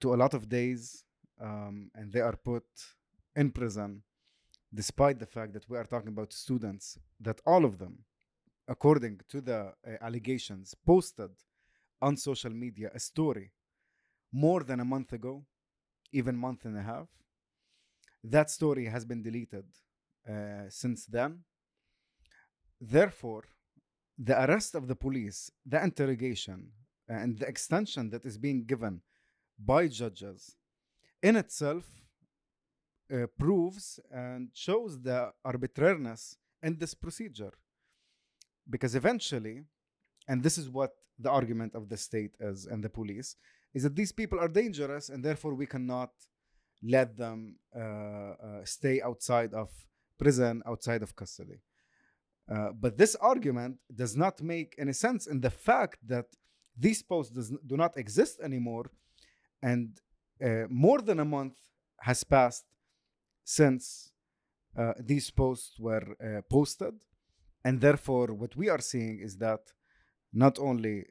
to 0.00 0.14
a 0.14 0.16
lot 0.16 0.34
of 0.34 0.48
days, 0.48 1.04
um, 1.40 1.90
and 1.94 2.12
they 2.12 2.20
are 2.20 2.36
put 2.36 2.64
in 3.34 3.50
prison 3.50 4.02
despite 4.74 5.18
the 5.18 5.26
fact 5.26 5.52
that 5.52 5.68
we 5.68 5.76
are 5.76 5.84
talking 5.84 6.08
about 6.08 6.32
students 6.32 6.98
that 7.20 7.40
all 7.46 7.64
of 7.64 7.78
them, 7.78 8.04
according 8.68 9.20
to 9.28 9.40
the 9.40 9.58
uh, 9.58 9.90
allegations, 10.02 10.74
posted 10.84 11.30
on 12.02 12.16
social 12.16 12.50
media 12.50 12.90
a 12.94 12.98
story 12.98 13.52
more 14.32 14.62
than 14.62 14.80
a 14.80 14.84
month 14.84 15.12
ago, 15.12 15.44
even 16.12 16.36
month 16.36 16.64
and 16.64 16.76
a 16.76 16.82
half. 16.82 17.08
That 18.22 18.50
story 18.50 18.86
has 18.86 19.04
been 19.04 19.22
deleted 19.22 19.64
since 20.68 21.06
then. 21.06 21.40
Therefore, 22.80 23.44
the 24.18 24.42
arrest 24.44 24.74
of 24.74 24.88
the 24.88 24.94
police, 24.94 25.50
the 25.64 25.82
interrogation, 25.82 26.72
and 27.08 27.38
the 27.38 27.46
extension 27.46 28.10
that 28.10 28.24
is 28.24 28.38
being 28.38 28.64
given 28.64 29.00
by 29.58 29.88
judges 29.88 30.56
in 31.22 31.36
itself 31.36 31.84
uh, 33.12 33.26
proves 33.38 34.00
and 34.10 34.48
shows 34.52 35.00
the 35.00 35.32
arbitrariness 35.44 36.36
in 36.62 36.76
this 36.78 36.94
procedure. 36.94 37.52
Because 38.68 38.94
eventually, 38.94 39.62
and 40.28 40.42
this 40.42 40.58
is 40.58 40.68
what 40.68 40.92
the 41.18 41.30
argument 41.30 41.74
of 41.74 41.88
the 41.88 41.96
state 41.96 42.34
is 42.40 42.66
and 42.66 42.82
the 42.82 42.88
police, 42.88 43.36
is 43.72 43.84
that 43.84 43.94
these 43.94 44.12
people 44.12 44.40
are 44.40 44.48
dangerous 44.48 45.08
and 45.08 45.24
therefore 45.24 45.54
we 45.54 45.66
cannot 45.66 46.10
let 46.82 47.16
them 47.16 47.56
uh, 47.74 47.80
uh, 47.80 48.34
stay 48.64 49.00
outside 49.00 49.54
of 49.54 49.70
prison, 50.18 50.62
outside 50.66 51.02
of 51.02 51.14
custody. 51.14 51.60
Uh, 52.48 52.70
but 52.72 52.96
this 52.96 53.16
argument 53.16 53.76
does 53.94 54.16
not 54.16 54.40
make 54.40 54.74
any 54.78 54.92
sense 54.92 55.26
in 55.26 55.40
the 55.40 55.50
fact 55.50 55.98
that 56.06 56.26
these 56.78 57.02
posts 57.02 57.32
does, 57.32 57.52
do 57.66 57.76
not 57.76 57.96
exist 57.96 58.40
anymore 58.40 58.90
and 59.62 60.00
uh, 60.44 60.64
more 60.68 61.00
than 61.00 61.18
a 61.20 61.24
month 61.24 61.56
has 62.00 62.22
passed 62.22 62.66
since 63.44 64.12
uh, 64.76 64.92
these 65.00 65.30
posts 65.30 65.78
were 65.80 66.06
uh, 66.22 66.42
posted 66.48 66.94
and 67.64 67.80
therefore 67.80 68.28
what 68.28 68.54
we 68.54 68.68
are 68.68 68.80
seeing 68.80 69.18
is 69.18 69.36
that 69.38 69.60
not 70.32 70.58
only 70.58 71.04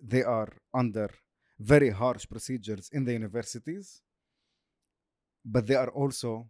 they 0.00 0.22
are 0.22 0.52
under 0.74 1.08
very 1.58 1.90
harsh 1.90 2.26
procedures 2.28 2.90
in 2.92 3.04
the 3.04 3.12
universities 3.12 4.02
but 5.44 5.66
they 5.66 5.76
are 5.76 5.90
also 5.90 6.46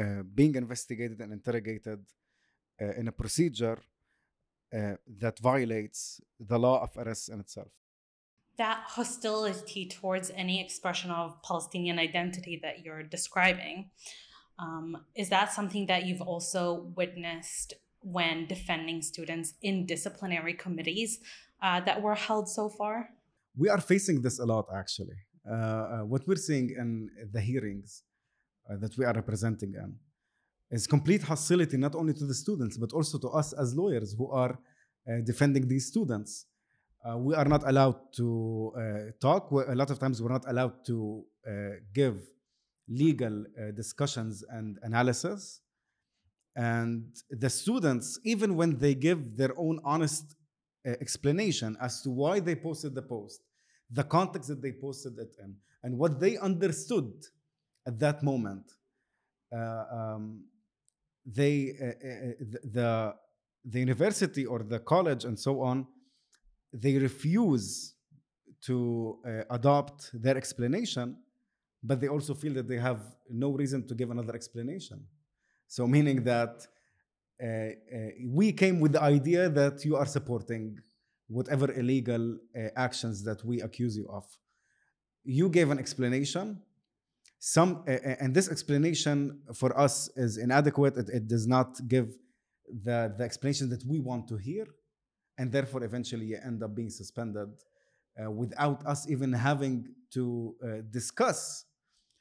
uh, 0.00 0.22
being 0.34 0.54
investigated 0.54 1.20
and 1.20 1.32
interrogated 1.32 2.00
uh, 2.80 2.92
in 3.00 3.08
a 3.08 3.12
procedure 3.12 3.78
uh, 4.72 4.94
that 5.06 5.38
violates 5.38 6.20
the 6.38 6.58
law 6.58 6.82
of 6.82 6.90
arrest 6.96 7.28
in 7.28 7.40
itself 7.40 7.72
that 8.58 8.82
hostility 8.88 9.86
towards 9.86 10.30
any 10.34 10.60
expression 10.60 11.10
of 11.10 11.40
Palestinian 11.42 11.98
identity 11.98 12.58
that 12.60 12.84
you're 12.84 13.04
describing 13.04 13.90
um, 14.58 14.96
is 15.14 15.28
that 15.28 15.52
something 15.52 15.86
that 15.86 16.04
you've 16.04 16.20
also 16.20 16.92
witnessed 16.96 17.74
when 18.00 18.46
defending 18.46 19.02
students 19.02 19.54
in 19.62 19.86
disciplinary 19.86 20.54
committees 20.54 21.20
uh, 21.62 21.80
that 21.80 22.02
were 22.02 22.14
held 22.14 22.48
so 22.48 22.68
far? 22.68 23.10
We 23.56 23.68
are 23.68 23.80
facing 23.80 24.22
this 24.22 24.38
a 24.38 24.46
lot, 24.46 24.66
actually. 24.74 25.16
Uh, 25.48 25.54
uh, 25.54 25.98
what 26.00 26.26
we're 26.26 26.36
seeing 26.36 26.70
in 26.70 27.10
the 27.32 27.40
hearings 27.40 28.02
uh, 28.70 28.76
that 28.76 28.96
we 28.98 29.04
are 29.04 29.14
representing 29.14 29.74
in 29.74 29.94
is 30.70 30.86
complete 30.86 31.22
hostility 31.22 31.76
not 31.76 31.94
only 31.94 32.12
to 32.12 32.26
the 32.26 32.34
students 32.34 32.76
but 32.76 32.92
also 32.92 33.18
to 33.18 33.28
us 33.28 33.52
as 33.52 33.74
lawyers 33.74 34.14
who 34.16 34.30
are 34.30 34.58
uh, 35.08 35.20
defending 35.24 35.66
these 35.66 35.86
students. 35.86 36.46
Uh, 37.02 37.16
we 37.16 37.34
are 37.34 37.46
not 37.46 37.62
allowed 37.66 37.98
to 38.12 38.72
talk. 39.20 39.50
A 39.52 39.74
lot 39.74 39.90
of 39.90 39.98
times, 39.98 40.20
we're 40.20 40.32
not 40.32 40.44
allowed 40.48 40.84
to 40.84 41.24
give 41.94 42.16
legal 42.88 43.44
uh, 43.44 43.70
discussions 43.72 44.44
and 44.50 44.78
analysis. 44.82 45.60
And 46.56 47.14
the 47.30 47.50
students, 47.50 48.18
even 48.24 48.56
when 48.56 48.78
they 48.78 48.94
give 48.94 49.36
their 49.36 49.52
own 49.56 49.80
honest 49.84 50.34
uh, 50.86 50.90
explanation 51.00 51.76
as 51.80 52.02
to 52.02 52.10
why 52.10 52.40
they 52.40 52.56
posted 52.56 52.94
the 52.94 53.02
post, 53.02 53.40
the 53.90 54.04
context 54.04 54.48
that 54.48 54.60
they 54.60 54.72
posted 54.72 55.18
it 55.18 55.36
in, 55.42 55.54
and 55.82 55.96
what 55.96 56.18
they 56.18 56.36
understood 56.38 57.12
at 57.88 57.98
that 57.98 58.22
moment, 58.22 58.66
uh, 59.52 59.84
um, 59.98 60.44
they 61.38 61.74
uh, 61.80 61.86
uh, 61.86 62.32
the 62.78 63.14
the 63.72 63.80
university 63.80 64.44
or 64.46 64.60
the 64.74 64.78
college 64.78 65.24
and 65.24 65.38
so 65.38 65.60
on, 65.60 65.86
they 66.72 66.94
refuse 66.96 67.94
to 68.60 69.18
adopt 69.50 70.10
their 70.12 70.36
explanation 70.36 71.16
but 71.82 72.00
they 72.00 72.08
also 72.08 72.34
feel 72.34 72.54
that 72.54 72.68
they 72.68 72.78
have 72.78 73.00
no 73.30 73.50
reason 73.50 73.86
to 73.86 73.94
give 73.94 74.10
another 74.10 74.34
explanation. 74.34 75.04
So, 75.66 75.86
meaning 75.86 76.24
that 76.24 76.66
uh, 77.42 77.46
uh, 77.46 77.70
we 78.26 78.52
came 78.52 78.80
with 78.80 78.92
the 78.92 79.02
idea 79.02 79.48
that 79.48 79.84
you 79.84 79.96
are 79.96 80.06
supporting 80.06 80.78
whatever 81.28 81.70
illegal 81.72 82.36
uh, 82.56 82.68
actions 82.74 83.22
that 83.24 83.44
we 83.44 83.60
accuse 83.60 83.96
you 83.96 84.08
of. 84.08 84.24
You 85.24 85.48
gave 85.48 85.70
an 85.70 85.78
explanation. 85.78 86.60
Some 87.38 87.84
and 87.86 88.34
this 88.34 88.50
explanation 88.50 89.40
for 89.54 89.78
us 89.78 90.10
is 90.16 90.38
inadequate. 90.38 90.96
It, 90.96 91.08
it 91.08 91.28
does 91.28 91.46
not 91.46 91.86
give 91.86 92.16
the 92.84 93.14
the 93.16 93.24
explanation 93.24 93.68
that 93.70 93.84
we 93.86 94.00
want 94.00 94.28
to 94.28 94.36
hear, 94.36 94.66
and 95.38 95.52
therefore 95.52 95.84
eventually 95.84 96.26
you 96.26 96.38
end 96.44 96.62
up 96.62 96.74
being 96.74 96.90
suspended 96.90 97.48
uh, 98.20 98.30
without 98.30 98.84
us 98.86 99.08
even 99.08 99.32
having 99.32 99.86
to 100.10 100.54
uh, 100.62 100.66
discuss 100.90 101.64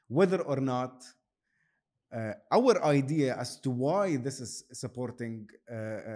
whether 0.08 0.42
or 0.42 0.58
not 0.58 1.04
uh, 2.16 2.34
our 2.52 2.84
idea 2.86 3.36
as 3.36 3.60
to 3.60 3.70
why 3.70 4.18
this 4.18 4.40
is 4.40 4.64
supporting 4.72 5.50
uh, 5.70 5.76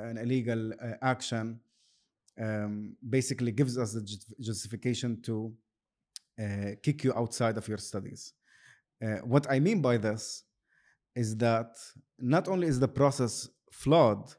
an 0.09 0.17
illegal 0.17 0.71
uh, 0.73 0.93
action 1.01 1.59
um, 2.39 2.95
basically 3.09 3.51
gives 3.51 3.77
us 3.77 3.93
the 3.93 4.01
justification 4.39 5.21
to 5.21 5.53
uh, 6.39 6.71
kick 6.81 7.03
you 7.03 7.13
outside 7.13 7.57
of 7.57 7.67
your 7.67 7.77
studies. 7.77 8.33
Uh, 9.03 9.17
what 9.23 9.47
I 9.49 9.59
mean 9.59 9.81
by 9.81 9.97
this 9.97 10.43
is 11.15 11.35
that 11.37 11.75
not 12.19 12.47
only 12.47 12.67
is 12.67 12.79
the 12.79 12.87
process 12.87 13.49
flawed, 13.71 14.33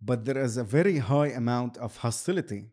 but 0.00 0.24
there 0.24 0.38
is 0.38 0.56
a 0.56 0.64
very 0.64 0.98
high 0.98 1.28
amount 1.28 1.76
of 1.76 1.96
hostility 1.96 2.70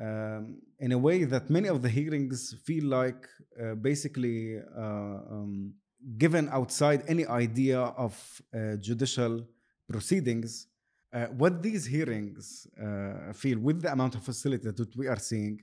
um, 0.00 0.60
in 0.80 0.92
a 0.92 0.98
way 0.98 1.24
that 1.24 1.48
many 1.48 1.68
of 1.68 1.80
the 1.82 1.88
hearings 1.88 2.54
feel 2.64 2.84
like 2.84 3.28
uh, 3.60 3.74
basically 3.76 4.58
uh, 4.76 4.80
um, 4.80 5.72
given 6.18 6.48
outside 6.50 7.04
any 7.06 7.24
idea 7.26 7.78
of 7.78 8.42
uh, 8.52 8.76
judicial 8.80 9.46
proceedings. 9.88 10.66
Uh, 11.12 11.26
what 11.26 11.62
these 11.62 11.86
hearings 11.86 12.66
uh, 12.82 13.32
feel 13.32 13.58
with 13.60 13.80
the 13.82 13.92
amount 13.92 14.16
of 14.16 14.26
hostility 14.26 14.68
that 14.68 14.96
we 14.96 15.06
are 15.06 15.18
seeing 15.18 15.60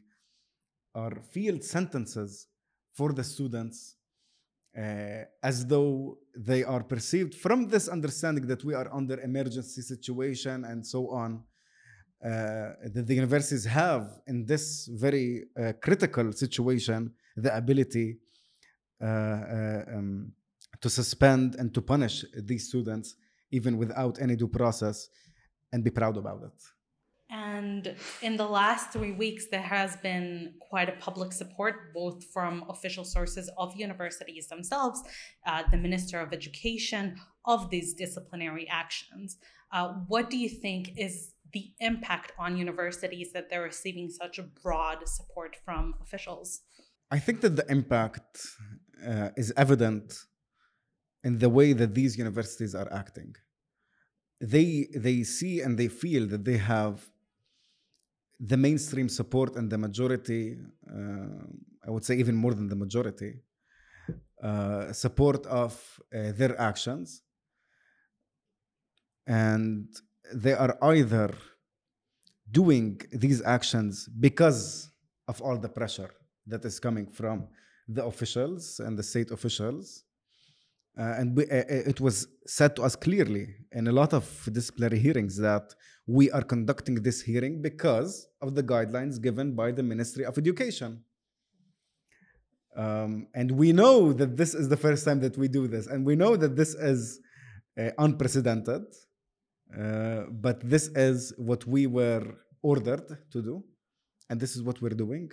are 0.96 1.22
field 1.34 1.62
sentences 1.62 2.48
for 2.94 3.12
the 3.12 3.24
students 3.24 3.98
uh, 4.78 5.24
as 5.44 5.66
though 5.66 6.18
they 6.36 6.64
are 6.64 6.84
perceived 6.84 7.36
from 7.36 7.68
this 7.68 7.88
understanding 7.88 8.48
that 8.48 8.64
we 8.64 8.74
are 8.74 8.90
under 8.94 9.20
emergency 9.22 9.82
situation 9.82 10.64
and 10.66 10.86
so 10.86 11.10
on 11.10 11.44
uh, 12.24 12.30
that 12.94 13.06
the 13.06 13.16
universities 13.16 13.66
have 13.66 14.20
in 14.28 14.46
this 14.46 14.88
very 14.94 15.44
uh, 15.60 15.74
critical 15.82 16.32
situation 16.32 17.12
the 17.36 17.56
ability 17.56 18.18
uh, 19.02 19.06
uh, 19.06 19.84
um, 19.96 20.32
to 20.80 20.90
suspend 20.90 21.56
and 21.56 21.74
to 21.74 21.82
punish 21.82 22.24
these 22.44 22.68
students 22.70 23.16
even 23.52 23.78
without 23.78 24.22
any 24.22 24.36
due 24.36 24.48
process 24.48 25.10
and 25.74 25.84
be 25.84 25.90
proud 25.90 26.18
about 26.18 26.44
it. 26.44 26.64
And 27.32 27.96
in 28.22 28.36
the 28.36 28.46
last 28.46 28.92
three 28.92 29.14
weeks, 29.14 29.46
there 29.50 29.62
has 29.62 29.96
been 29.98 30.56
quite 30.60 30.90
a 30.90 30.92
public 30.94 31.32
support, 31.32 31.94
both 31.94 32.26
from 32.26 32.66
official 32.68 33.06
sources 33.06 33.50
of 33.58 33.74
universities 33.78 34.48
themselves, 34.48 35.02
uh, 35.48 35.64
the 35.72 35.78
Minister 35.78 36.20
of 36.20 36.34
Education, 36.34 37.16
of 37.46 37.70
these 37.70 37.94
disciplinary 37.94 38.68
actions. 38.70 39.38
Uh, 39.72 39.94
what 40.10 40.30
do 40.30 40.38
you 40.38 40.50
think 40.50 40.92
is 40.98 41.32
the 41.54 41.72
impact 41.80 42.34
on 42.38 42.58
universities 42.58 43.32
that 43.32 43.50
they're 43.50 43.64
receiving 43.64 44.10
such 44.10 44.38
a 44.38 44.44
broad 44.44 45.08
support 45.08 45.56
from 45.64 45.96
officials? 46.02 46.62
I 47.10 47.20
think 47.20 47.40
that 47.42 47.56
the 47.56 47.66
impact 47.72 48.46
uh, 49.08 49.30
is 49.38 49.54
evident 49.56 50.14
in 51.24 51.40
the 51.40 51.50
way 51.50 51.72
that 51.72 51.96
these 51.96 52.18
universities 52.18 52.76
are 52.76 52.92
acting. 52.92 53.36
They, 54.42 54.88
they 54.94 55.24
see 55.24 55.62
and 55.62 55.78
they 55.78 55.88
feel 55.88 56.28
that 56.28 56.44
they 56.44 56.58
have 56.58 57.11
the 58.44 58.58
mainstream 58.58 59.08
support 59.08 59.56
and 59.56 59.70
the 59.70 59.78
majority, 59.78 60.58
uh, 60.90 61.46
I 61.86 61.92
would 61.92 62.04
say 62.04 62.16
even 62.16 62.36
more 62.36 62.54
than 62.54 62.68
the 62.68 62.76
majority, 62.76 63.36
uh, 64.42 64.92
support 64.92 65.46
of 65.46 66.00
uh, 66.14 66.32
their 66.32 66.60
actions. 66.60 67.22
And 69.28 69.88
they 70.34 70.54
are 70.54 70.76
either 70.82 71.30
doing 72.50 73.00
these 73.12 73.42
actions 73.44 74.08
because 74.08 74.90
of 75.28 75.40
all 75.42 75.58
the 75.58 75.70
pressure 75.70 76.10
that 76.48 76.66
is 76.66 76.80
coming 76.80 77.06
from 77.06 77.48
the 77.88 78.04
officials 78.04 78.80
and 78.80 78.98
the 78.98 79.04
state 79.04 79.30
officials. 79.30 80.04
Uh, 80.98 81.16
and 81.18 81.38
we, 81.38 81.50
uh, 81.50 81.56
uh, 81.56 81.64
it 81.70 82.02
was 82.02 82.28
said 82.46 82.76
to 82.76 82.84
us 82.84 82.96
clearly 82.96 83.48
in 83.72 83.88
a 83.88 83.92
lot 83.92 84.14
of 84.14 84.50
disciplinary 84.52 85.00
hearings 85.00 85.38
that 85.38 85.74
we 86.06 86.30
are 86.32 86.44
conducting 86.44 86.96
this 86.96 87.22
hearing 87.22 87.62
because 87.62 88.28
of 88.42 88.56
the 88.56 88.64
guidelines 88.64 89.22
given 89.22 89.56
by 89.56 89.72
the 89.72 89.84
Ministry 89.84 90.26
of 90.26 90.38
Education. 90.38 91.02
Um, 92.76 93.28
and 93.34 93.52
we 93.52 93.72
know 93.72 94.12
that 94.14 94.36
this 94.36 94.54
is 94.54 94.68
the 94.70 94.78
first 94.78 95.06
time 95.06 95.20
that 95.22 95.38
we 95.38 95.48
do 95.48 95.68
this, 95.68 95.88
and 95.88 96.06
we 96.06 96.16
know 96.16 96.36
that 96.36 96.56
this 96.56 96.74
is 96.74 97.20
uh, 97.80 97.92
unprecedented. 97.98 98.84
Uh, 99.78 100.24
but 100.30 100.60
this 100.70 100.88
is 100.90 101.34
what 101.38 101.66
we 101.66 101.88
were 101.88 102.36
ordered 102.62 103.08
to 103.32 103.42
do, 103.42 103.64
and 104.30 104.40
this 104.40 104.56
is 104.56 104.64
what 104.64 104.82
we're 104.82 104.90
doing. 104.90 105.32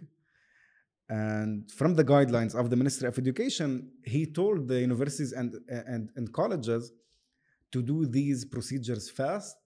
And 1.08 1.70
from 1.70 1.94
the 1.94 2.04
guidelines 2.04 2.54
of 2.54 2.68
the 2.68 2.76
Ministry 2.76 3.08
of 3.08 3.18
Education, 3.18 3.90
he 4.04 4.26
told 4.26 4.68
the 4.68 4.80
universities 4.80 5.32
and, 5.32 5.54
and, 5.68 6.10
and 6.16 6.32
colleges 6.32 6.92
to 7.72 7.82
do 7.82 8.06
these 8.06 8.44
procedures 8.44 9.08
fast. 9.08 9.56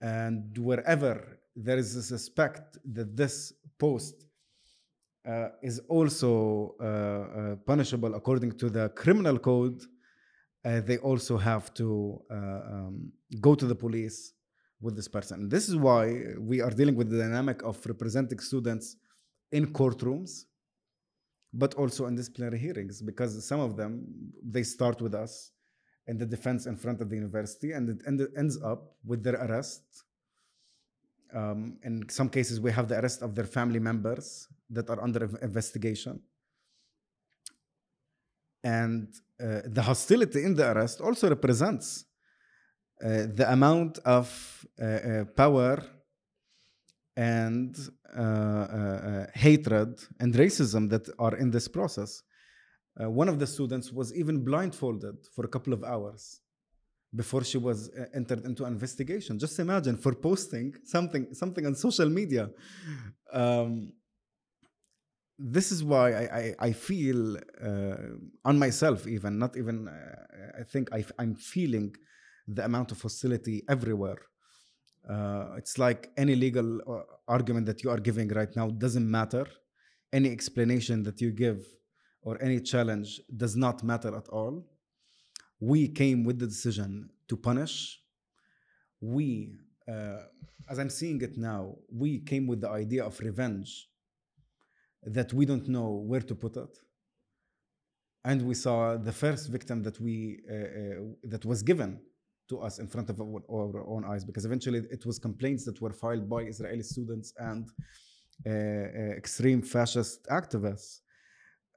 And 0.00 0.56
wherever 0.58 1.38
there 1.54 1.78
is 1.78 1.96
a 1.96 2.02
suspect 2.02 2.76
that 2.92 3.16
this 3.16 3.54
post 3.78 4.26
uh, 5.26 5.48
is 5.62 5.80
also 5.88 6.74
uh, 6.80 6.84
uh, 6.84 7.56
punishable 7.66 8.14
according 8.14 8.52
to 8.52 8.68
the 8.68 8.90
criminal 8.90 9.38
code, 9.38 9.82
uh, 10.64 10.80
they 10.80 10.98
also 10.98 11.38
have 11.38 11.72
to 11.74 12.20
uh, 12.30 12.34
um, 12.34 13.10
go 13.40 13.54
to 13.54 13.66
the 13.66 13.74
police 13.74 14.34
with 14.80 14.94
this 14.94 15.08
person. 15.08 15.40
And 15.40 15.50
this 15.50 15.68
is 15.68 15.76
why 15.76 16.34
we 16.38 16.60
are 16.60 16.70
dealing 16.70 16.94
with 16.94 17.08
the 17.08 17.18
dynamic 17.18 17.62
of 17.62 17.84
representing 17.86 18.38
students 18.40 18.96
in 19.52 19.72
courtrooms, 19.72 20.44
but 21.52 21.74
also 21.74 22.06
in 22.06 22.14
disciplinary 22.14 22.58
hearings, 22.58 23.02
because 23.02 23.46
some 23.46 23.60
of 23.60 23.76
them 23.76 24.06
they 24.42 24.62
start 24.62 25.00
with 25.00 25.14
us 25.14 25.52
in 26.06 26.18
the 26.18 26.26
defense 26.26 26.66
in 26.66 26.76
front 26.76 27.00
of 27.00 27.08
the 27.10 27.16
university, 27.16 27.72
and 27.72 27.88
it, 27.88 28.00
it 28.06 28.30
ends 28.36 28.60
up 28.62 28.94
with 29.04 29.22
their 29.22 29.34
arrest. 29.34 29.82
Um, 31.34 31.78
in 31.82 32.08
some 32.08 32.28
cases, 32.28 32.60
we 32.60 32.70
have 32.70 32.88
the 32.88 32.98
arrest 33.00 33.22
of 33.22 33.34
their 33.34 33.46
family 33.46 33.80
members 33.80 34.48
that 34.70 34.88
are 34.88 35.02
under 35.02 35.24
investigation. 35.42 36.20
And 38.62 39.08
uh, 39.40 39.60
the 39.64 39.82
hostility 39.82 40.44
in 40.44 40.54
the 40.54 40.72
arrest 40.72 41.00
also 41.00 41.28
represents 41.28 42.04
uh, 43.04 43.26
the 43.34 43.46
amount 43.52 43.98
of 43.98 44.66
uh, 44.80 44.84
uh 44.84 45.24
power 45.36 45.84
and 47.16 47.76
uh, 48.16 48.20
uh, 48.20 49.26
hatred 49.34 49.98
and 50.20 50.34
racism 50.34 50.88
that 50.90 51.08
are 51.18 51.36
in 51.36 51.50
this 51.50 51.68
process. 51.68 52.22
one 53.22 53.28
of 53.28 53.38
the 53.38 53.46
students 53.46 53.92
was 53.92 54.08
even 54.14 54.44
blindfolded 54.44 55.16
for 55.34 55.44
a 55.44 55.48
couple 55.48 55.72
of 55.72 55.82
hours 55.84 56.40
before 57.14 57.44
she 57.44 57.58
was 57.58 57.90
entered 58.14 58.44
into 58.44 58.64
investigation. 58.64 59.38
Just 59.38 59.58
imagine 59.58 59.96
for 59.96 60.14
posting 60.14 60.74
something 60.84 61.24
something 61.32 61.64
on 61.66 61.74
social 61.74 62.10
media. 62.20 62.50
Um, 63.32 63.92
this 65.38 65.70
is 65.70 65.84
why 65.84 66.12
I, 66.12 66.24
I, 66.40 66.54
I 66.68 66.72
feel 66.72 67.36
uh, 67.36 67.96
on 68.44 68.58
myself 68.58 69.06
even 69.06 69.38
not 69.38 69.56
even 69.56 69.88
uh, 69.88 70.60
I 70.60 70.62
think 70.62 70.88
I, 70.92 71.04
I'm 71.18 71.34
feeling 71.34 71.94
the 72.48 72.64
amount 72.64 72.92
of 72.92 73.02
hostility 73.02 73.62
everywhere. 73.68 74.18
Uh, 75.08 75.54
it's 75.56 75.78
like 75.78 76.10
any 76.16 76.34
legal 76.34 76.80
uh, 76.88 77.02
argument 77.28 77.66
that 77.66 77.84
you 77.84 77.90
are 77.90 77.98
giving 77.98 78.28
right 78.28 78.54
now 78.56 78.68
doesn't 78.68 79.08
matter. 79.08 79.46
Any 80.12 80.30
explanation 80.30 81.02
that 81.04 81.20
you 81.20 81.30
give 81.30 81.64
or 82.22 82.42
any 82.42 82.60
challenge 82.60 83.20
does 83.36 83.54
not 83.56 83.84
matter 83.84 84.16
at 84.16 84.28
all. 84.28 84.66
We 85.60 85.88
came 85.88 86.24
with 86.24 86.38
the 86.38 86.46
decision 86.46 87.10
to 87.28 87.36
punish. 87.36 88.00
We, 89.00 89.54
uh, 89.88 90.22
as 90.68 90.78
I'm 90.78 90.90
seeing 90.90 91.22
it 91.22 91.36
now, 91.36 91.76
we 91.92 92.20
came 92.20 92.46
with 92.46 92.60
the 92.60 92.70
idea 92.70 93.04
of 93.04 93.18
revenge 93.20 93.88
that 95.04 95.32
we 95.32 95.46
don't 95.46 95.68
know 95.68 95.90
where 96.04 96.20
to 96.20 96.34
put 96.34 96.56
it. 96.56 96.76
And 98.24 98.42
we 98.42 98.54
saw 98.54 98.96
the 98.96 99.12
first 99.12 99.48
victim 99.48 99.84
that 99.84 100.00
we 100.00 100.40
uh, 100.50 100.54
uh, 100.54 101.04
that 101.22 101.44
was 101.44 101.62
given 101.62 102.00
to 102.48 102.60
us 102.60 102.78
in 102.78 102.86
front 102.86 103.10
of 103.10 103.20
our, 103.20 103.42
our, 103.50 103.86
own 103.88 104.04
eyes, 104.04 104.24
because 104.24 104.44
eventually 104.44 104.80
it 104.90 105.04
was 105.04 105.18
complaints 105.18 105.64
that 105.64 105.80
were 105.80 105.92
filed 105.92 106.28
by 106.28 106.42
Israeli 106.42 106.82
students 106.82 107.32
and 107.38 107.68
uh, 108.46 108.50
uh 108.50 108.52
extreme 109.22 109.62
fascist 109.62 110.26
activists. 110.40 111.00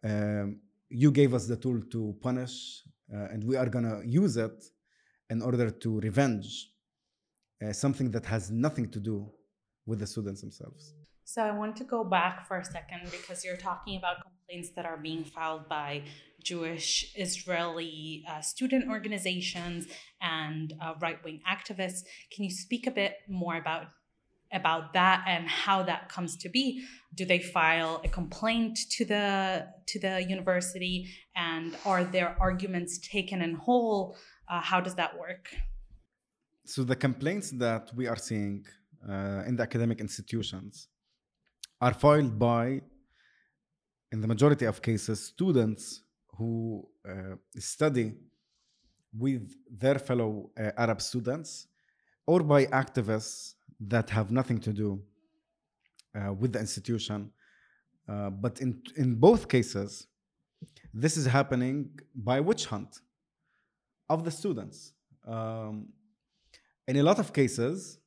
Um, 0.04 0.60
you 0.90 1.12
gave 1.12 1.34
us 1.34 1.46
the 1.48 1.56
tool 1.56 1.82
to 1.92 2.16
punish, 2.22 2.84
uh, 3.14 3.32
and 3.32 3.44
we 3.44 3.56
are 3.56 3.70
gonna 3.70 4.02
use 4.06 4.38
it 4.38 4.64
in 5.30 5.42
order 5.42 5.70
to 5.70 6.00
revenge 6.00 6.72
uh, 7.64 7.74
something 7.74 8.10
that 8.12 8.26
has 8.26 8.50
nothing 8.50 8.90
to 8.90 9.00
do 9.00 9.30
with 9.86 10.00
the 10.00 10.08
students 10.08 10.42
themselves. 10.42 10.94
So 11.24 11.44
I 11.44 11.52
want 11.52 11.76
to 11.78 11.84
go 11.84 12.04
back 12.04 12.48
for 12.48 12.58
a 12.58 12.66
second 12.66 13.12
because 13.12 13.46
you're 13.46 13.64
talking 13.70 13.98
about 13.98 14.18
complaints 14.50 14.72
that 14.76 14.86
are 14.86 14.98
being 14.98 15.24
filed 15.24 15.68
by 15.70 16.04
Jewish 16.44 17.14
Israeli 17.16 18.24
uh, 18.30 18.42
student 18.42 18.90
organizations 18.90 19.88
and 20.22 20.74
uh, 20.82 20.94
right 21.02 21.24
wing 21.24 21.42
activists. 21.48 22.02
Can 22.34 22.46
you 22.46 22.52
speak 22.52 22.88
a 22.88 22.92
bit 22.92 23.14
more 23.28 23.56
about 23.56 23.88
about 24.52 24.94
that 24.94 25.24
and 25.28 25.48
how 25.48 25.84
that 25.84 26.10
comes 26.10 26.36
to 26.38 26.50
be? 26.50 26.84
Do 27.14 27.24
they 27.26 27.40
file 27.40 28.02
a 28.04 28.08
complaint 28.08 28.80
to 28.96 29.06
the 29.06 29.68
to 29.88 30.00
the 30.00 30.26
university, 30.28 31.08
and 31.36 31.76
are 31.86 32.04
their 32.04 32.36
arguments 32.40 32.98
taken 32.98 33.42
in 33.42 33.54
whole? 33.54 34.16
Uh, 34.48 34.62
how 34.62 34.80
does 34.82 34.96
that 34.96 35.12
work? 35.20 35.46
So 36.66 36.84
the 36.84 36.96
complaints 36.96 37.52
that 37.52 37.92
we 37.96 38.08
are 38.08 38.18
seeing 38.30 38.66
uh, 39.08 39.44
in 39.48 39.56
the 39.56 39.64
academic 39.64 40.00
institutions 40.00 40.88
are 41.82 41.94
filed 41.94 42.38
by, 42.40 42.82
in 44.12 44.22
the 44.22 44.28
majority 44.28 44.66
of 44.66 44.82
cases, 44.82 45.24
students 45.24 46.02
who 46.38 46.88
uh, 47.08 47.36
study 47.58 48.14
with 49.18 49.52
their 49.70 50.00
fellow 50.00 50.52
uh, 50.58 50.72
Arab 50.78 51.02
students 51.02 51.68
or 52.26 52.42
by 52.42 52.66
activists 52.68 53.56
that 53.80 54.10
have 54.10 54.32
nothing 54.32 54.60
to 54.60 54.72
do 54.72 55.02
uh, 56.16 56.34
with 56.34 56.54
the 56.54 56.60
institution. 56.60 57.32
Uh, 58.08 58.30
but 58.30 58.60
in, 58.62 58.82
in 58.96 59.16
both 59.16 59.48
cases, 59.48 60.08
this 60.94 61.18
is 61.18 61.26
happening 61.26 61.90
by 62.16 62.40
witch 62.40 62.66
hunt 62.66 63.00
of 64.10 64.24
the 64.24 64.32
students. 64.32 64.94
Um, 65.28 65.90
in 66.88 66.98
a 66.98 67.04
lot 67.04 67.20
of 67.20 67.32
cases, 67.34 68.00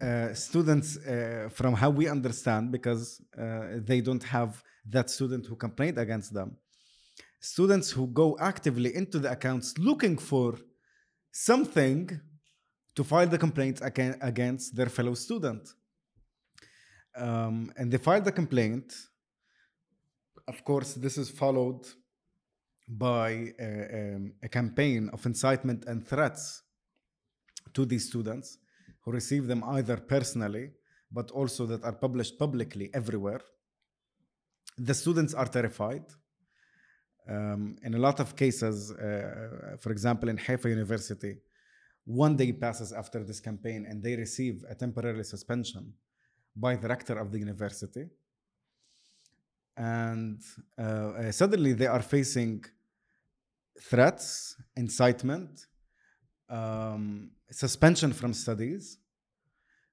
uh, 0.00 0.32
students, 0.32 0.96
uh, 0.98 1.48
from 1.50 1.74
how 1.74 1.90
we 1.90 2.08
understand, 2.08 2.70
because 2.70 3.20
uh, 3.36 3.80
they 3.84 4.00
don't 4.00 4.22
have 4.22 4.62
that 4.88 5.10
student 5.10 5.46
who 5.46 5.56
complained 5.56 5.98
against 5.98 6.32
them, 6.32 6.56
students 7.40 7.90
who 7.90 8.06
go 8.06 8.36
actively 8.40 8.94
into 8.94 9.18
the 9.18 9.30
accounts 9.30 9.76
looking 9.78 10.16
for 10.16 10.56
something 11.32 12.20
to 12.94 13.04
file 13.04 13.26
the 13.26 13.38
complaint 13.38 13.80
against 13.82 14.74
their 14.74 14.88
fellow 14.88 15.14
student. 15.14 15.68
Um, 17.16 17.72
and 17.76 17.90
they 17.90 17.98
file 17.98 18.20
the 18.20 18.32
complaint. 18.32 18.94
Of 20.46 20.64
course, 20.64 20.94
this 20.94 21.18
is 21.18 21.28
followed 21.28 21.86
by 22.88 23.52
a, 23.60 24.14
um, 24.14 24.32
a 24.42 24.48
campaign 24.48 25.10
of 25.12 25.26
incitement 25.26 25.84
and 25.86 26.06
threats 26.06 26.62
to 27.74 27.84
these 27.84 28.08
students 28.08 28.58
who 29.08 29.12
receive 29.12 29.46
them 29.46 29.64
either 29.64 29.96
personally 29.96 30.70
but 31.10 31.30
also 31.30 31.64
that 31.64 31.82
are 31.82 31.96
published 32.06 32.38
publicly 32.38 32.90
everywhere. 32.92 33.40
The 34.76 34.92
students 34.92 35.32
are 35.32 35.46
terrified. 35.46 36.04
Um, 37.26 37.76
in 37.82 37.94
a 37.94 37.98
lot 37.98 38.20
of 38.20 38.36
cases, 38.36 38.92
uh, 38.92 39.76
for 39.80 39.92
example, 39.92 40.28
in 40.28 40.36
Haifa 40.36 40.68
University, 40.68 41.38
one 42.04 42.36
day 42.36 42.52
passes 42.52 42.92
after 42.92 43.24
this 43.24 43.40
campaign 43.40 43.86
and 43.88 44.02
they 44.02 44.14
receive 44.14 44.62
a 44.68 44.74
temporary 44.74 45.24
suspension 45.24 45.94
by 46.54 46.76
the 46.76 46.88
rector 46.88 47.18
of 47.18 47.32
the 47.32 47.38
university. 47.38 48.04
And 49.76 50.42
uh, 50.78 50.82
uh, 50.82 51.32
suddenly 51.32 51.72
they 51.72 51.86
are 51.86 52.02
facing 52.02 52.62
threats, 53.80 54.54
incitement, 54.76 55.66
um, 56.50 57.30
suspension 57.50 58.12
from 58.12 58.32
studies. 58.34 58.98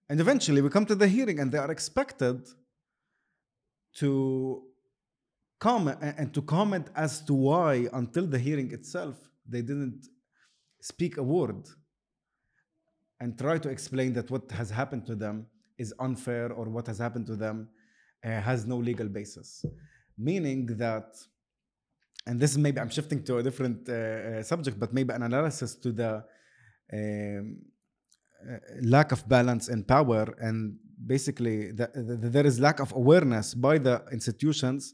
And 0.09 0.19
eventually 0.19 0.61
we 0.61 0.69
come 0.69 0.85
to 0.85 0.95
the 0.95 1.07
hearing 1.07 1.39
and 1.39 1.51
they 1.51 1.57
are 1.57 1.71
expected 1.71 2.47
to 3.95 4.63
comment 5.59 5.97
and 6.01 6.33
to 6.33 6.41
comment 6.41 6.87
as 6.95 7.21
to 7.21 7.33
why 7.33 7.87
until 7.93 8.27
the 8.27 8.37
hearing 8.37 8.71
itself 8.71 9.15
they 9.47 9.61
didn't 9.61 10.07
speak 10.81 11.17
a 11.17 11.23
word 11.23 11.63
and 13.21 13.37
try 13.39 13.57
to 13.57 13.69
explain 13.69 14.13
that 14.13 14.29
what 14.29 14.51
has 14.51 14.69
happened 14.69 15.05
to 15.05 15.15
them 15.15 15.47
is 15.77 15.93
unfair 15.99 16.51
or 16.51 16.65
what 16.65 16.85
has 16.85 16.97
happened 16.97 17.25
to 17.25 17.35
them 17.35 17.69
uh, 18.23 18.41
has 18.41 18.65
no 18.65 18.77
legal 18.77 19.07
basis 19.07 19.65
meaning 20.17 20.65
that 20.65 21.15
and 22.27 22.39
this 22.39 22.51
is 22.51 22.57
maybe 22.57 22.79
i'm 22.79 22.89
shifting 22.89 23.23
to 23.23 23.37
a 23.37 23.43
different 23.43 23.87
uh, 23.87 23.93
uh 23.93 24.43
subject 24.43 24.77
but 24.79 24.93
maybe 24.93 25.13
an 25.13 25.23
analysis 25.23 25.75
to 25.75 25.91
the 25.91 26.23
um, 26.93 27.57
uh, 28.47 28.57
lack 28.81 29.11
of 29.11 29.27
balance 29.27 29.69
and 29.69 29.87
power 29.87 30.35
and 30.39 30.77
basically 31.05 31.71
the, 31.71 31.89
the, 31.93 32.29
there 32.29 32.45
is 32.45 32.59
lack 32.59 32.79
of 32.79 32.93
awareness 32.93 33.53
by 33.53 33.77
the 33.77 34.03
institutions 34.11 34.93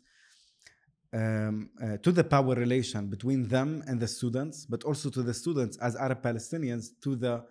um, 1.13 1.69
uh, 1.84 1.97
to 1.97 2.12
the 2.12 2.23
power 2.23 2.56
relation 2.56 3.08
between 3.08 3.47
them 3.47 3.84
and 3.88 3.99
the 3.99 4.08
students 4.08 4.65
but 4.65 4.84
also 4.84 5.10
to 5.10 5.21
the 5.21 5.34
students 5.34 5.77
as 5.77 5.95
arab 5.95 6.21
palestinians 6.21 6.91
to 7.04 7.15
the 7.15 7.43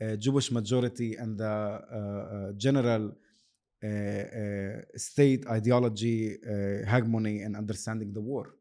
uh, 0.00 0.14
jewish 0.14 0.52
majority 0.52 1.16
and 1.16 1.38
the 1.38 1.44
uh, 1.44 1.48
uh, 1.48 2.52
general 2.56 3.12
state 4.96 5.46
ideology 5.46 6.36
hegemony 6.86 7.42
and 7.42 7.56
understanding 7.56 8.12
the 8.12 8.20
war. 8.20 8.54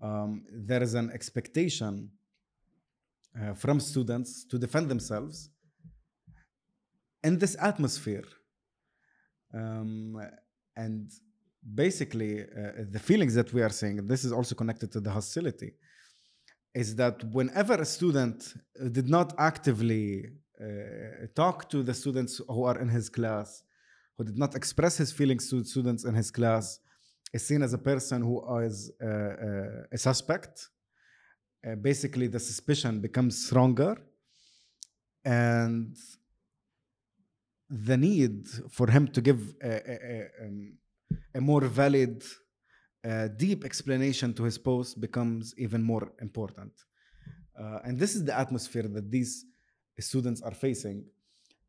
Um, 0.00 0.44
there 0.52 0.80
is 0.80 0.94
an 0.94 1.10
expectation 1.10 2.10
uh, 3.40 3.54
from 3.54 3.80
students 3.80 4.44
to 4.44 4.58
defend 4.58 4.88
themselves 4.88 5.50
in 7.22 7.38
this 7.38 7.56
atmosphere. 7.60 8.24
Um, 9.54 10.20
and 10.76 11.10
basically, 11.74 12.42
uh, 12.42 12.84
the 12.90 12.98
feelings 12.98 13.34
that 13.34 13.52
we 13.52 13.62
are 13.62 13.70
seeing, 13.70 14.06
this 14.06 14.24
is 14.24 14.32
also 14.32 14.54
connected 14.54 14.92
to 14.92 15.00
the 15.00 15.10
hostility, 15.10 15.72
is 16.74 16.94
that 16.96 17.24
whenever 17.32 17.74
a 17.74 17.84
student 17.84 18.54
did 18.92 19.08
not 19.08 19.34
actively 19.38 20.26
uh, 20.60 21.26
talk 21.34 21.68
to 21.70 21.82
the 21.82 21.94
students 21.94 22.40
who 22.48 22.64
are 22.64 22.78
in 22.80 22.88
his 22.88 23.08
class, 23.08 23.62
who 24.16 24.24
did 24.24 24.38
not 24.38 24.54
express 24.54 24.96
his 24.96 25.12
feelings 25.12 25.48
to 25.50 25.64
students 25.64 26.04
in 26.04 26.14
his 26.14 26.30
class, 26.30 26.80
is 27.32 27.46
seen 27.46 27.62
as 27.62 27.72
a 27.72 27.78
person 27.78 28.22
who 28.22 28.58
is 28.58 28.90
uh, 29.02 29.06
uh, 29.06 29.96
a 29.96 29.98
suspect 29.98 30.68
uh, 31.66 31.74
basically 31.74 32.26
the 32.26 32.40
suspicion 32.40 33.00
becomes 33.00 33.46
stronger 33.46 33.96
and 35.24 35.96
the 37.68 37.96
need 37.96 38.46
for 38.70 38.88
him 38.88 39.08
to 39.08 39.20
give 39.20 39.54
a, 39.62 39.68
a, 39.68 39.96
a, 40.14 40.46
um, 40.46 40.78
a 41.34 41.40
more 41.40 41.62
valid 41.62 42.22
uh, 43.04 43.28
deep 43.36 43.64
explanation 43.64 44.32
to 44.34 44.44
his 44.44 44.58
post 44.58 45.00
becomes 45.00 45.54
even 45.58 45.82
more 45.82 46.12
important. 46.20 46.72
Uh, 47.58 47.78
and 47.84 47.98
this 47.98 48.14
is 48.14 48.24
the 48.24 48.36
atmosphere 48.36 48.88
that 48.88 49.10
these 49.10 49.44
students 50.00 50.40
are 50.42 50.54
facing 50.54 51.04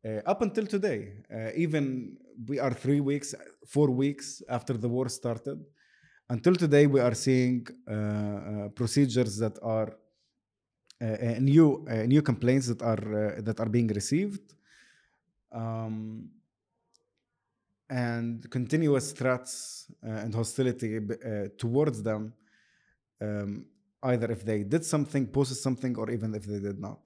uh, 0.06 0.20
up 0.26 0.42
until 0.42 0.66
today. 0.66 1.14
Uh, 1.32 1.50
even 1.54 2.16
we 2.46 2.58
are 2.58 2.72
three 2.72 3.00
weeks 3.00 3.34
four 3.66 3.90
weeks 3.90 4.42
after 4.48 4.74
the 4.74 4.88
war 4.88 5.08
started 5.08 5.58
until 6.30 6.54
today 6.54 6.86
we 6.86 7.00
are 7.00 7.14
seeing 7.14 7.66
uh, 7.66 7.92
uh, 7.92 8.68
procedures 8.68 9.36
that 9.38 9.58
are 9.62 9.96
uh, 11.02 11.38
new 11.40 11.84
new 12.14 12.22
complaints 12.22 12.66
that 12.68 12.82
are 12.82 13.40
that 13.46 13.58
are 13.62 13.68
being 13.68 13.88
received. 13.88 14.54
Um, 15.52 16.30
and 17.88 18.48
continuous 18.50 19.10
threats 19.10 19.90
and 20.00 20.32
hostility 20.32 21.00
towards 21.58 22.04
them 22.04 22.32
um, 23.20 23.66
either 24.04 24.30
if 24.30 24.44
they 24.44 24.62
did 24.62 24.84
something 24.84 25.26
posted 25.26 25.56
something 25.56 25.96
or 25.96 26.08
even 26.08 26.32
if 26.34 26.44
they 26.44 26.60
did 26.60 26.78
not. 26.78 27.00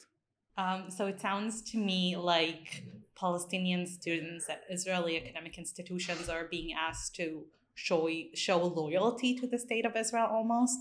Um, 0.59 0.91
so 0.91 1.07
it 1.07 1.19
sounds 1.21 1.63
to 1.71 1.79
me 1.79 2.17
like 2.17 2.85
Palestinian 3.17 3.87
students 3.87 4.51
at 4.51 4.61
Israeli 4.69 5.17
academic 5.17 5.57
institutions 5.57 6.29
are 6.29 6.45
being 6.45 6.75
asked 6.75 7.17
to 7.17 7.47
show 7.75 8.09
show 8.35 8.63
loyalty 8.63 9.35
to 9.37 9.47
the 9.47 9.59
state 9.59 9.85
of 9.85 9.97
Israel 9.97 10.29
almost. 10.31 10.79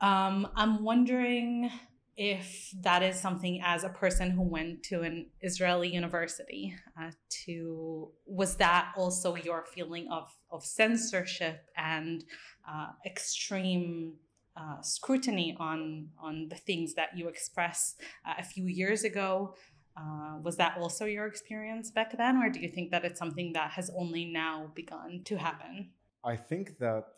Um, 0.00 0.48
I'm 0.56 0.82
wondering 0.82 1.70
if 2.16 2.74
that 2.82 3.02
is 3.02 3.18
something 3.18 3.62
as 3.64 3.84
a 3.84 3.88
person 3.88 4.30
who 4.30 4.42
went 4.42 4.82
to 4.82 5.00
an 5.02 5.26
Israeli 5.40 5.88
university 5.88 6.74
uh, 7.00 7.10
to 7.46 8.10
was 8.26 8.56
that 8.56 8.92
also 8.96 9.36
your 9.36 9.64
feeling 9.74 10.06
of 10.10 10.28
of 10.50 10.64
censorship 10.64 11.64
and 11.76 12.24
uh, 12.68 12.88
extreme 13.06 14.14
uh, 14.56 14.82
scrutiny 14.82 15.56
on 15.58 16.08
on 16.18 16.48
the 16.48 16.56
things 16.56 16.94
that 16.94 17.16
you 17.16 17.28
express 17.28 17.94
uh, 18.26 18.34
a 18.38 18.42
few 18.42 18.66
years 18.66 19.04
ago 19.04 19.54
uh, 19.96 20.38
was 20.42 20.56
that 20.56 20.78
also 20.78 21.04
your 21.04 21.26
experience 21.26 21.90
back 21.90 22.16
then, 22.16 22.36
or 22.36 22.48
do 22.48 22.60
you 22.60 22.68
think 22.68 22.90
that 22.90 23.04
it's 23.04 23.18
something 23.18 23.52
that 23.52 23.72
has 23.72 23.90
only 23.96 24.24
now 24.24 24.70
begun 24.74 25.22
to 25.24 25.36
happen? 25.36 25.90
I 26.24 26.36
think 26.36 26.78
that, 26.78 27.08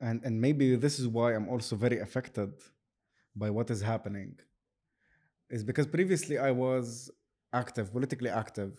and 0.00 0.20
and 0.24 0.40
maybe 0.40 0.76
this 0.76 0.98
is 0.98 1.06
why 1.06 1.34
I'm 1.34 1.48
also 1.48 1.76
very 1.76 2.00
affected 2.00 2.52
by 3.36 3.48
what 3.50 3.70
is 3.70 3.80
happening, 3.80 4.38
is 5.48 5.62
because 5.62 5.86
previously 5.86 6.36
I 6.38 6.50
was 6.50 7.10
active, 7.52 7.92
politically 7.92 8.30
active, 8.30 8.78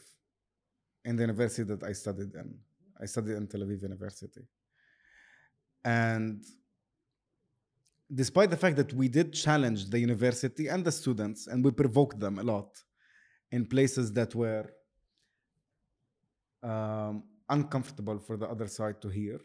in 1.06 1.15
the 1.15 1.24
university 1.24 1.63
that 1.63 1.84
I 1.84 1.93
studied 1.93 2.36
in. 2.36 2.60
I 3.00 3.06
studied 3.06 3.36
in 3.38 3.47
Tel 3.47 3.62
Aviv 3.62 3.82
University, 3.82 4.41
and 5.84 6.43
despite 8.13 8.50
the 8.50 8.58
fact 8.58 8.76
that 8.76 8.93
we 8.93 9.08
did 9.08 9.34
challenge 9.34 9.89
the 9.89 10.00
university 10.00 10.67
and 10.67 10.84
the 10.84 10.91
students 10.91 11.47
and 11.47 11.63
we 11.63 11.71
provoked 11.71 12.19
them 12.19 12.39
a 12.39 12.43
lot 12.43 12.69
in 13.52 13.65
places 13.65 14.12
that 14.13 14.34
were 14.36 14.65
um, 16.63 17.24
uncomfortable 17.50 18.19
for 18.19 18.38
the 18.38 18.47
other 18.47 18.67
side 18.67 19.02
to 19.02 19.10
hear. 19.10 19.39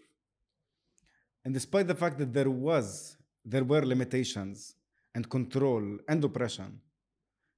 And 1.44 1.54
despite 1.54 1.86
the 1.86 1.94
fact 1.94 2.18
that 2.18 2.32
there 2.32 2.50
was 2.50 3.16
there 3.44 3.62
were 3.62 3.82
limitations 3.82 4.74
and 5.14 5.30
control 5.30 5.98
and 6.08 6.24
oppression 6.24 6.80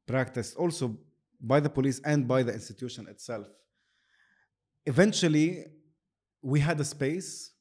practiced 0.06 0.54
also 0.56 0.98
by 1.40 1.60
the 1.60 1.70
police 1.70 2.00
and 2.04 2.28
by 2.28 2.42
the 2.42 2.52
institution 2.52 3.06
itself 3.08 3.46
eventually 4.84 5.64
we 6.42 6.60
had 6.60 6.78
a 6.80 6.84
space 6.84 7.52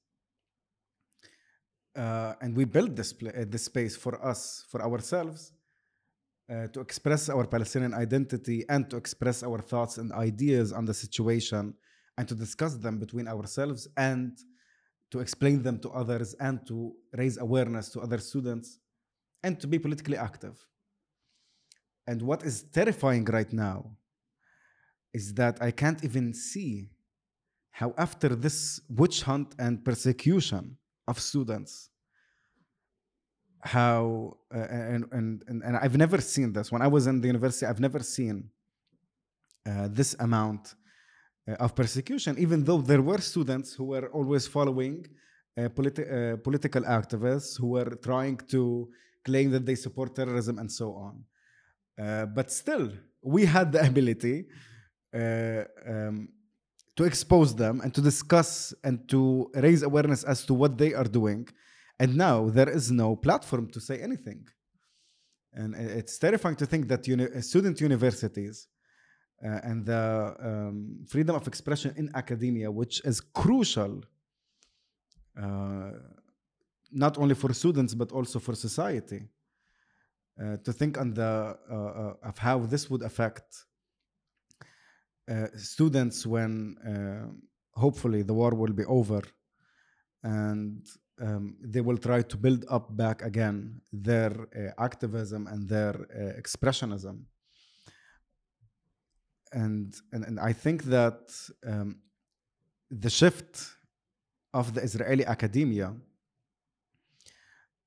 uh, 1.97 2.35
and 2.41 2.55
we 2.55 2.65
built 2.65 2.95
this, 2.95 3.13
uh, 3.13 3.45
this 3.47 3.63
space 3.63 3.95
for 3.95 4.23
us, 4.23 4.65
for 4.69 4.81
ourselves, 4.81 5.51
uh, 6.49 6.67
to 6.67 6.79
express 6.79 7.27
our 7.29 7.45
Palestinian 7.45 7.93
identity 7.93 8.63
and 8.69 8.89
to 8.89 8.97
express 8.97 9.43
our 9.43 9.59
thoughts 9.59 9.97
and 9.97 10.11
ideas 10.13 10.71
on 10.71 10.85
the 10.85 10.93
situation 10.93 11.73
and 12.17 12.27
to 12.27 12.35
discuss 12.35 12.75
them 12.75 12.99
between 12.99 13.27
ourselves 13.27 13.87
and 13.97 14.37
to 15.11 15.19
explain 15.19 15.61
them 15.63 15.79
to 15.79 15.89
others 15.89 16.35
and 16.39 16.65
to 16.67 16.93
raise 17.13 17.37
awareness 17.37 17.89
to 17.89 17.99
other 17.99 18.17
students 18.17 18.79
and 19.43 19.59
to 19.59 19.67
be 19.67 19.79
politically 19.79 20.17
active. 20.17 20.57
And 22.05 22.21
what 22.21 22.43
is 22.43 22.63
terrifying 22.63 23.25
right 23.25 23.51
now 23.51 23.91
is 25.13 25.33
that 25.33 25.61
I 25.61 25.71
can't 25.71 26.03
even 26.03 26.33
see 26.33 26.89
how, 27.71 27.93
after 27.97 28.29
this 28.35 28.79
witch 28.89 29.23
hunt 29.23 29.53
and 29.59 29.83
persecution 29.83 30.77
of 31.07 31.19
students, 31.19 31.89
how 33.61 34.37
uh, 34.53 34.59
and, 34.59 35.05
and 35.11 35.43
and 35.65 35.77
I've 35.77 35.97
never 35.97 36.19
seen 36.21 36.53
this 36.53 36.71
when 36.71 36.81
I 36.81 36.87
was 36.87 37.07
in 37.07 37.21
the 37.21 37.27
university. 37.27 37.65
I've 37.65 37.79
never 37.79 37.99
seen 37.99 38.49
uh, 39.67 39.87
this 39.89 40.15
amount 40.19 40.75
uh, 41.47 41.53
of 41.53 41.75
persecution, 41.75 42.37
even 42.37 42.63
though 42.63 42.81
there 42.81 43.01
were 43.01 43.19
students 43.19 43.73
who 43.73 43.85
were 43.85 44.07
always 44.09 44.47
following 44.47 45.05
uh, 45.57 45.69
politi- 45.69 46.33
uh, 46.33 46.37
political 46.37 46.83
activists 46.83 47.57
who 47.59 47.67
were 47.67 47.95
trying 48.03 48.37
to 48.49 48.89
claim 49.25 49.51
that 49.51 49.65
they 49.65 49.75
support 49.75 50.15
terrorism 50.15 50.59
and 50.59 50.71
so 50.71 50.93
on. 50.93 51.23
But 52.35 52.51
still, 52.51 52.91
we 53.21 53.45
had 53.45 53.71
the 53.71 53.85
ability 53.91 54.45
um, 55.13 56.29
to 56.97 57.03
expose 57.03 57.55
them 57.55 57.79
and 57.81 57.93
to 57.93 58.01
discuss 58.01 58.73
and 58.83 59.07
to 59.07 59.49
raise 59.53 59.83
awareness 59.83 60.23
as 60.23 60.45
to 60.45 60.53
what 60.53 60.77
they 60.77 60.93
are 60.93 61.09
doing. 61.19 61.47
And 61.99 62.15
now 62.17 62.49
there 62.49 62.69
is 62.69 62.91
no 62.91 63.15
platform 63.15 63.69
to 63.69 63.79
say 63.79 64.01
anything. 64.01 64.45
And 65.53 65.73
it's 65.75 66.17
terrifying 66.17 66.55
to 66.57 66.65
think 66.65 66.87
that 66.89 67.07
uni- 67.07 67.41
student 67.41 67.79
universities 67.81 68.67
uh, 69.43 69.59
and 69.63 69.85
the 69.85 70.35
um, 70.39 71.05
freedom 71.07 71.35
of 71.35 71.47
expression 71.47 71.93
in 71.97 72.11
academia, 72.15 72.69
which 72.69 73.01
is 73.05 73.21
crucial 73.21 74.03
uh, 75.41 75.91
not 76.91 77.17
only 77.17 77.35
for 77.35 77.53
students 77.53 77.93
but 77.93 78.11
also 78.11 78.39
for 78.39 78.55
society, 78.55 79.21
uh, 80.41 80.57
to 80.57 80.73
think 80.73 80.97
on 80.97 81.13
the 81.13 81.57
uh, 81.69 81.73
uh, 81.73 82.13
of 82.23 82.37
how 82.37 82.59
this 82.59 82.89
would 82.89 83.01
affect 83.01 83.65
uh, 85.29 85.47
students 85.55 86.25
when 86.25 86.77
uh, 86.77 87.79
hopefully 87.79 88.21
the 88.23 88.33
war 88.33 88.51
will 88.55 88.73
be 88.73 88.85
over 88.85 89.21
and 90.23 90.85
um, 91.21 91.55
they 91.61 91.81
will 91.81 91.97
try 91.97 92.21
to 92.21 92.37
build 92.37 92.65
up 92.69 92.95
back 92.95 93.21
again 93.21 93.81
their 93.91 94.31
uh, 94.31 94.83
activism 94.83 95.47
and 95.47 95.67
their 95.67 95.95
uh, 95.95 96.39
expressionism. 96.41 97.23
And, 99.53 99.95
and 100.11 100.25
and 100.25 100.39
I 100.39 100.53
think 100.53 100.83
that 100.83 101.21
um, 101.65 102.01
the 102.91 103.09
shift 103.09 103.53
of 104.53 104.73
the 104.73 104.81
Israeli 104.81 105.25
academia 105.25 105.93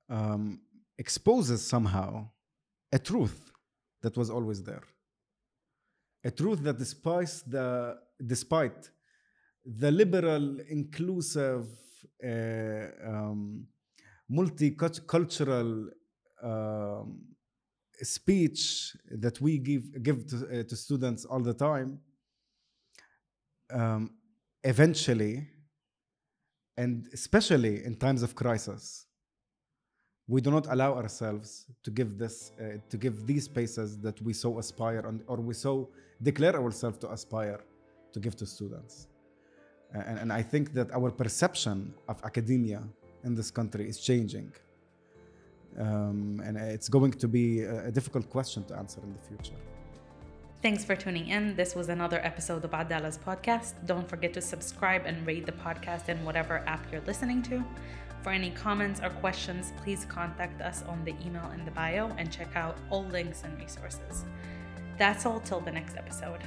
um, 0.09 0.61
exposes 0.99 1.67
somehow 1.67 2.29
a 2.93 2.99
truth 2.99 3.53
that 4.03 4.17
was 4.17 4.31
always 4.31 4.63
there, 4.63 4.83
a 6.25 6.31
truth 6.31 6.63
that 6.63 6.79
despite 6.79 7.43
the 7.47 7.97
despite 8.25 8.91
the 9.65 9.91
liberal, 9.91 10.59
inclusive, 10.69 11.67
uh, 12.25 12.87
um, 13.05 13.67
multicultural 14.31 15.89
um, 16.43 17.21
speech 18.03 18.97
that 19.11 19.41
we 19.41 19.59
give 19.59 20.03
give 20.03 20.27
to, 20.27 20.37
uh, 20.37 20.63
to 20.65 20.77
students 20.77 21.25
all 21.25 21.41
the 21.41 21.53
time 21.53 22.01
um, 23.73 24.11
eventually 24.65 25.49
and 26.77 27.09
especially 27.13 27.85
in 27.85 27.95
times 27.95 28.23
of 28.23 28.35
crisis 28.35 29.07
we 30.35 30.41
do 30.47 30.51
not 30.57 30.67
allow 30.75 30.93
ourselves 31.01 31.49
to 31.85 31.91
give 31.99 32.11
this 32.23 32.37
uh, 32.61 32.79
to 32.93 32.97
give 33.05 33.15
these 33.31 33.45
spaces 33.53 33.89
that 34.07 34.17
we 34.27 34.33
so 34.45 34.51
aspire 34.63 35.03
and 35.11 35.19
or 35.31 35.39
we 35.49 35.55
so 35.67 35.73
declare 36.29 36.57
ourselves 36.63 36.99
to 37.03 37.09
aspire 37.17 37.61
to 38.15 38.19
give 38.25 38.35
to 38.41 38.47
students 38.57 38.95
and, 40.09 40.17
and 40.23 40.31
i 40.41 40.43
think 40.53 40.65
that 40.79 40.89
our 40.99 41.11
perception 41.23 41.77
of 42.13 42.17
academia 42.31 42.83
in 43.27 43.33
this 43.35 43.51
country 43.59 43.85
is 43.93 43.99
changing 44.11 44.51
um, 45.79 46.41
and 46.45 46.57
it's 46.57 46.89
going 46.89 47.13
to 47.13 47.29
be 47.29 47.63
a, 47.63 47.91
difficult 47.91 48.29
question 48.29 48.65
to 48.65 48.77
answer 48.77 49.01
in 49.03 49.13
the 49.13 49.19
future. 49.21 49.59
Thanks 50.63 50.85
for 50.85 50.95
tuning 50.95 51.29
in. 51.29 51.57
This 51.57 51.75
was 51.75 51.89
another 51.89 52.21
episode 52.23 52.65
of 52.65 52.73
Adalah's 52.73 53.19
podcast. 53.19 53.75
Don't 53.87 54.09
forget 54.09 54.35
to 54.35 54.43
subscribe 54.43 55.07
and 55.07 55.27
rate 55.27 55.47
the 55.47 55.53
podcast 55.53 56.09
in 56.09 56.23
whatever 56.25 56.59
app 56.67 56.85
you're 56.93 57.01
listening 57.03 57.43
to. 57.45 57.65
For 58.23 58.31
any 58.31 58.51
comments 58.51 59.01
or 59.01 59.09
questions, 59.09 59.73
please 59.83 60.05
contact 60.05 60.61
us 60.61 60.83
on 60.87 61.05
the 61.05 61.15
email 61.25 61.51
in 61.53 61.65
the 61.65 61.71
bio 61.71 62.09
and 62.19 62.31
check 62.31 62.55
out 62.55 62.77
all 62.91 63.05
links 63.05 63.43
and 63.45 63.59
resources. 63.59 64.25
That's 64.99 65.25
all 65.25 65.41
till 65.41 65.61
the 65.61 65.73
next 65.73 65.97
episode. 65.97 66.41